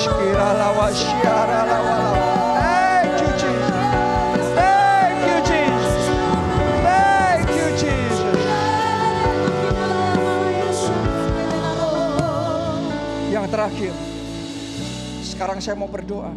[0.00, 2.40] Shkiralawasyara, lawalawala.
[2.56, 4.46] Thank you, Jesus.
[4.56, 6.04] Thank you, Jesus.
[6.80, 8.40] Thank you, Jesus.
[13.28, 13.92] Yang terakhir,
[15.20, 16.32] sekarang saya mau berdoa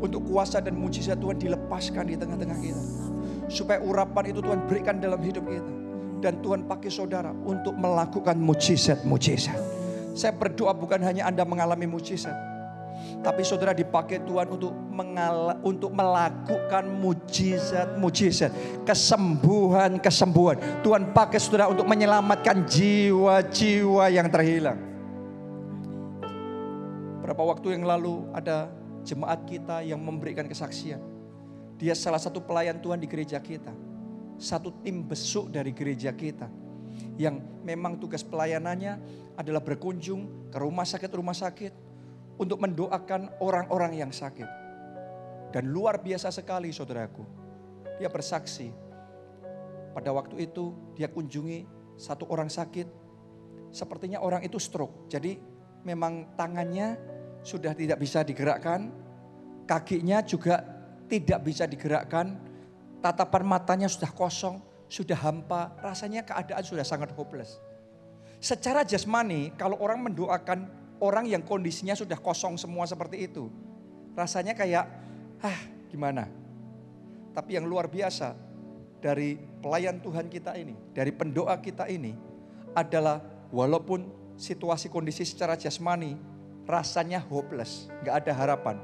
[0.00, 2.82] untuk kuasa dan mujizat Tuhan dilepaskan di tengah-tengah kita.
[3.52, 5.72] Supaya urapan itu Tuhan berikan dalam hidup kita.
[6.22, 9.81] Dan Tuhan pakai saudara untuk melakukan mujizat-mujizat.
[10.12, 12.52] Saya berdoa bukan hanya Anda mengalami mujizat.
[13.22, 18.50] Tapi saudara dipakai Tuhan untuk mengala, untuk melakukan mujizat-mujizat,
[18.82, 20.82] kesembuhan-kesembuhan.
[20.82, 24.78] Tuhan pakai saudara untuk menyelamatkan jiwa-jiwa yang terhilang.
[27.22, 28.70] Berapa waktu yang lalu ada
[29.06, 30.98] jemaat kita yang memberikan kesaksian.
[31.78, 33.70] Dia salah satu pelayan Tuhan di gereja kita.
[34.38, 36.50] Satu tim besuk dari gereja kita.
[37.18, 38.98] Yang memang tugas pelayanannya
[39.36, 41.92] adalah berkunjung ke rumah sakit-rumah sakit.
[42.32, 44.48] Untuk mendoakan orang-orang yang sakit.
[45.52, 47.22] Dan luar biasa sekali saudaraku.
[48.00, 48.72] Dia bersaksi.
[49.92, 51.68] Pada waktu itu dia kunjungi
[52.00, 52.88] satu orang sakit.
[53.70, 55.06] Sepertinya orang itu stroke.
[55.12, 55.38] Jadi
[55.84, 56.96] memang tangannya
[57.44, 58.90] sudah tidak bisa digerakkan.
[59.68, 60.64] Kakinya juga
[61.06, 62.40] tidak bisa digerakkan.
[63.04, 64.58] Tatapan matanya sudah kosong,
[64.88, 65.76] sudah hampa.
[65.84, 67.60] Rasanya keadaan sudah sangat hopeless.
[68.42, 70.66] Secara jasmani, kalau orang mendoakan
[70.98, 73.46] orang yang kondisinya sudah kosong semua seperti itu.
[74.18, 74.82] Rasanya kayak,
[75.38, 76.26] ah gimana.
[77.30, 78.34] Tapi yang luar biasa
[78.98, 82.18] dari pelayan Tuhan kita ini, dari pendoa kita ini
[82.74, 83.22] adalah
[83.54, 86.18] walaupun situasi kondisi secara jasmani
[86.66, 88.76] rasanya hopeless, nggak ada harapan.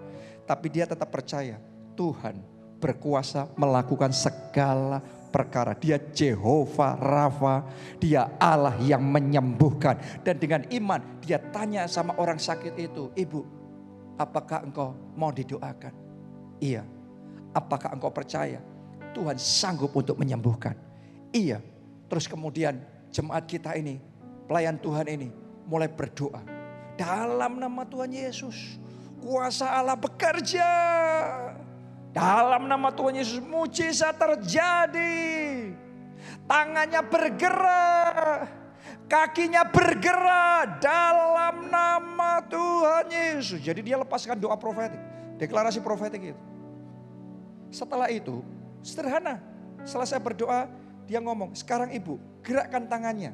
[0.47, 1.59] Tapi dia tetap percaya
[1.99, 2.39] Tuhan
[2.79, 5.77] berkuasa melakukan segala perkara.
[5.77, 7.69] Dia Jehovah Rafa,
[8.01, 10.01] dia Allah yang menyembuhkan.
[10.25, 13.59] Dan dengan iman dia tanya sama orang sakit itu, Ibu
[14.19, 15.95] apakah engkau mau didoakan?
[16.59, 16.83] Iya.
[17.55, 18.61] Apakah engkau percaya
[19.15, 20.75] Tuhan sanggup untuk menyembuhkan?
[21.31, 21.63] Iya.
[22.11, 22.83] Terus kemudian
[23.15, 24.03] jemaat kita ini,
[24.51, 25.31] pelayan Tuhan ini
[25.65, 26.43] mulai berdoa.
[26.99, 28.77] Dalam nama Tuhan Yesus,
[29.23, 30.67] kuasa Allah bekerja.
[32.13, 35.73] Dalam nama Tuhan Yesus mujizat terjadi.
[36.49, 38.49] Tangannya bergerak.
[39.09, 43.61] Kakinya bergerak dalam nama Tuhan Yesus.
[43.65, 45.01] Jadi dia lepaskan doa profetik.
[45.41, 46.43] Deklarasi profetik itu.
[47.73, 48.45] Setelah itu
[48.85, 49.41] sederhana.
[49.85, 50.69] Selesai berdoa
[51.09, 53.33] dia ngomong sekarang ibu gerakkan tangannya.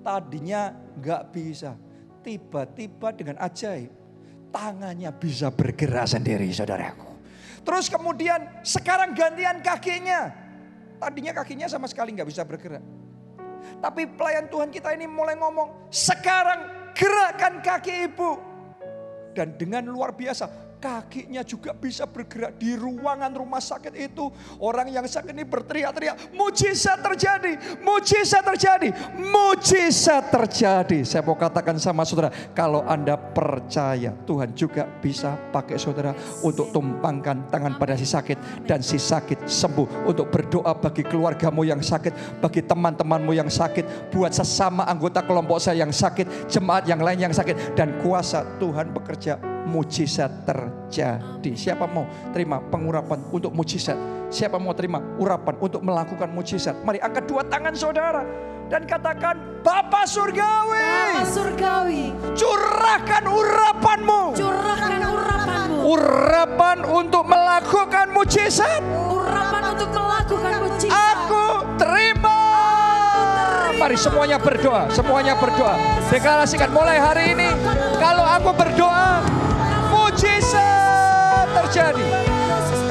[0.00, 1.76] Tadinya nggak bisa.
[2.24, 3.92] Tiba-tiba dengan ajaib.
[4.48, 7.07] Tangannya bisa bergerak sendiri saudaraku.
[7.68, 10.32] Terus kemudian sekarang gantian kakinya.
[10.96, 12.80] Tadinya kakinya sama sekali nggak bisa bergerak.
[13.84, 18.40] Tapi pelayan Tuhan kita ini mulai ngomong, sekarang gerakkan kaki ibu.
[19.36, 20.48] Dan dengan luar biasa,
[20.78, 24.30] kakinya juga bisa bergerak di ruangan rumah sakit itu.
[24.62, 30.98] Orang yang sakit ini berteriak-teriak, mujizat terjadi, mujizat terjadi, mujizat terjadi.
[31.02, 37.50] Saya mau katakan sama saudara, kalau Anda percaya, Tuhan juga bisa pakai saudara untuk tumpangkan
[37.50, 40.06] tangan pada si sakit dan si sakit sembuh.
[40.08, 45.82] Untuk berdoa bagi keluargamu yang sakit, bagi teman-temanmu yang sakit, buat sesama anggota kelompok saya
[45.82, 51.52] yang sakit, jemaat yang lain yang sakit dan kuasa Tuhan bekerja mujizat terjadi.
[51.52, 53.96] Siapa mau terima pengurapan untuk mujizat?
[54.32, 56.80] Siapa mau terima urapan untuk melakukan mujizat?
[56.84, 58.24] Mari angkat dua tangan saudara
[58.68, 64.36] dan katakan, Bapa Surgawi, Bapa surgawi, curahkan urapanmu.
[64.36, 65.76] curahkan urapanmu.
[65.88, 68.84] Urapan untuk melakukan mujizat.
[69.08, 70.92] Urapan untuk melakukan mujizat.
[70.92, 71.44] Aku
[71.80, 72.40] terima.
[73.80, 75.80] Mari semuanya berdoa, semuanya berdoa.
[76.12, 77.48] Deklarasikan mulai hari ini,
[77.96, 79.24] kalau aku berdoa,
[80.18, 82.02] mujizat terjadi.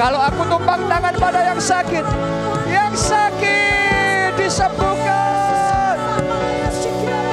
[0.00, 2.00] Kalau aku tumpang tangan pada yang sakit,
[2.72, 6.00] yang sakit disembuhkan.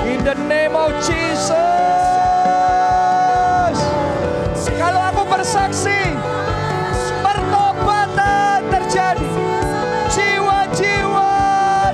[0.03, 1.55] In the name of Jesus.
[4.75, 6.11] Kalau aku bersaksi,
[7.23, 9.31] pertobatan terjadi.
[10.11, 11.39] Jiwa-jiwa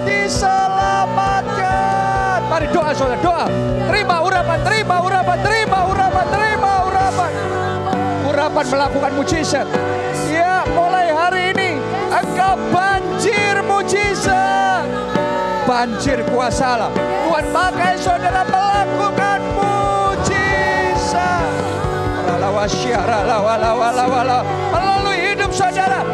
[0.09, 2.49] diselamatkan.
[2.49, 3.45] Mari doa saudara, doa.
[3.93, 5.60] Terima urapan, terima urapan, terima
[8.61, 9.65] Urapan melakukan mujizat.
[10.29, 11.81] Ya, mulai hari ini
[12.13, 14.85] engkau banjir mujizat.
[15.65, 16.93] Banjir kuasa Allah.
[16.93, 21.49] Tuhan pakai saudara melakukan mujizat.
[24.69, 26.05] Melalui hidup saudara,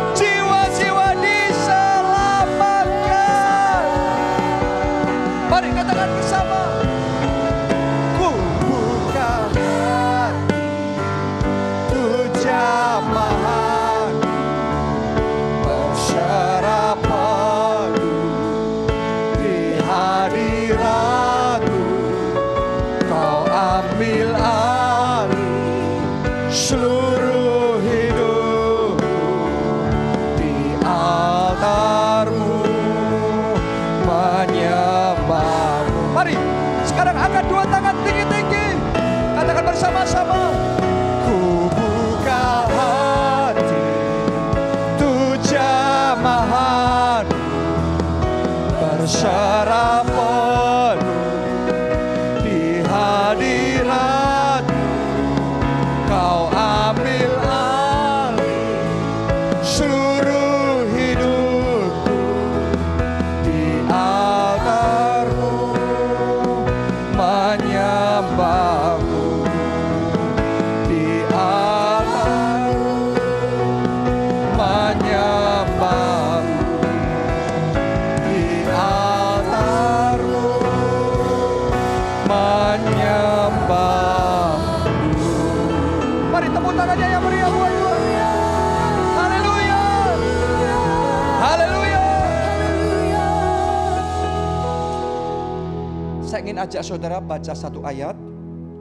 [96.67, 98.11] ajak saudara baca satu ayat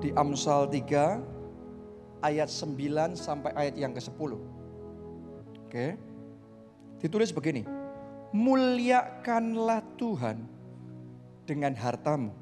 [0.03, 1.23] di Amsal 3
[2.19, 4.35] ayat 9 sampai ayat yang ke-10.
[5.63, 5.95] Oke.
[6.99, 7.63] Ditulis begini.
[8.35, 10.51] Muliakanlah Tuhan
[11.47, 12.35] dengan hartamu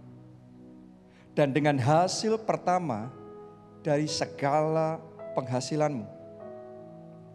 [1.36, 3.12] dan dengan hasil pertama
[3.84, 4.96] dari segala
[5.36, 6.08] penghasilanmu.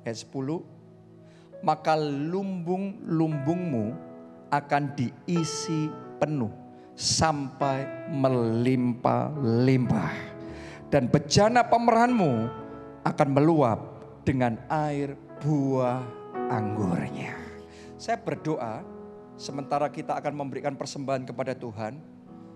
[0.02, 1.62] Ayat 10.
[1.62, 3.94] Maka lumbung-lumbungmu
[4.50, 6.69] akan diisi penuh
[7.00, 10.12] sampai melimpah-limpah.
[10.92, 12.52] Dan bejana pemeranmu
[13.08, 13.80] akan meluap
[14.28, 16.04] dengan air buah
[16.52, 17.40] anggurnya.
[17.96, 18.84] Saya berdoa
[19.40, 22.04] sementara kita akan memberikan persembahan kepada Tuhan,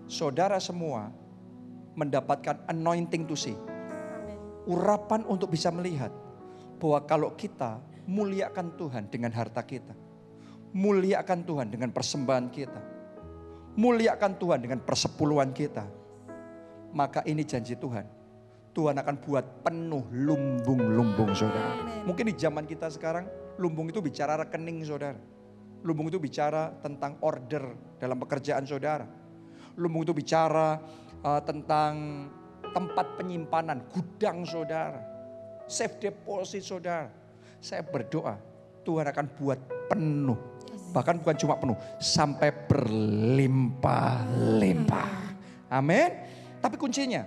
[0.04, 1.08] saudara semua
[1.96, 3.56] mendapatkan anointing to see.
[4.68, 6.12] Urapan untuk bisa melihat
[6.76, 9.96] bahwa kalau kita muliakan Tuhan dengan harta kita,
[10.76, 12.93] muliakan Tuhan dengan persembahan kita,
[13.74, 15.84] muliakan Tuhan dengan persepuluhan kita,
[16.94, 18.06] maka ini janji Tuhan.
[18.74, 22.02] Tuhan akan buat penuh lumbung-lumbung saudara.
[22.02, 25.18] Mungkin di zaman kita sekarang lumbung itu bicara rekening saudara.
[25.86, 27.70] Lumbung itu bicara tentang order
[28.02, 29.06] dalam pekerjaan saudara.
[29.78, 30.82] Lumbung itu bicara
[31.22, 32.26] uh, tentang
[32.74, 34.98] tempat penyimpanan, gudang saudara.
[35.70, 37.14] Safe deposit saudara.
[37.62, 38.34] Saya berdoa
[38.82, 40.36] Tuhan akan buat penuh.
[40.94, 45.34] Bahkan bukan cuma penuh, sampai berlimpah-limpah.
[45.74, 46.22] Amin.
[46.62, 47.26] Tapi kuncinya,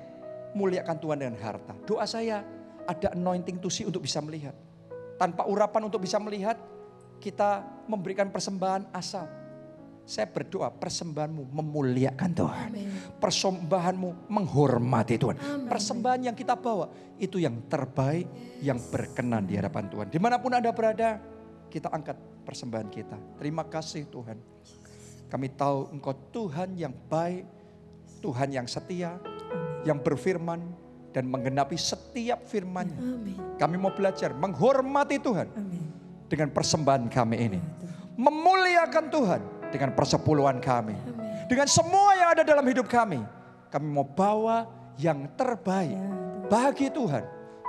[0.56, 1.76] muliakan Tuhan dengan harta.
[1.84, 2.48] Doa saya
[2.88, 4.56] ada anointing to see untuk bisa melihat.
[5.20, 6.56] Tanpa urapan untuk bisa melihat,
[7.20, 9.28] kita memberikan persembahan asal.
[10.08, 12.72] Saya berdoa persembahanmu memuliakan Tuhan.
[13.20, 15.68] Persembahanmu menghormati Tuhan.
[15.68, 16.88] Persembahan yang kita bawa
[17.20, 18.32] itu yang terbaik,
[18.64, 20.08] yang berkenan di hadapan Tuhan.
[20.08, 21.20] Di mana pun Anda berada,
[21.68, 23.18] kita angkat persembahan kita.
[23.40, 24.40] Terima kasih Tuhan.
[25.28, 27.44] Kami tahu Engkau Tuhan yang baik,
[28.24, 29.20] Tuhan yang setia,
[29.84, 30.64] yang berfirman
[31.12, 33.00] dan menggenapi setiap firman-Nya.
[33.60, 35.84] Kami mau belajar menghormati Tuhan Amin.
[36.32, 37.60] dengan persembahan kami ini.
[38.16, 39.42] Memuliakan Tuhan
[39.74, 40.96] dengan persepuluhan kami.
[41.48, 43.20] Dengan semua yang ada dalam hidup kami.
[43.68, 46.00] Kami mau bawa yang terbaik
[46.48, 47.24] bagi Tuhan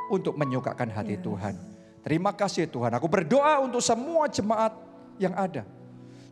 [0.08, 1.77] untuk menyukakan hati Tuhan.
[2.08, 2.88] Terima kasih Tuhan.
[2.96, 4.72] Aku berdoa untuk semua jemaat
[5.20, 5.68] yang ada.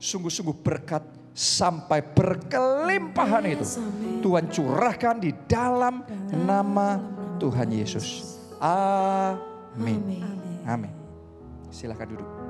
[0.01, 1.05] Sungguh-sungguh berkat
[1.37, 3.85] sampai berkelimpahan itu.
[4.25, 6.01] Tuhan curahkan di dalam
[6.33, 6.97] nama
[7.37, 8.41] Tuhan Yesus.
[8.57, 10.25] Amin.
[10.65, 10.97] Amin.
[11.69, 12.46] Silakan duduk.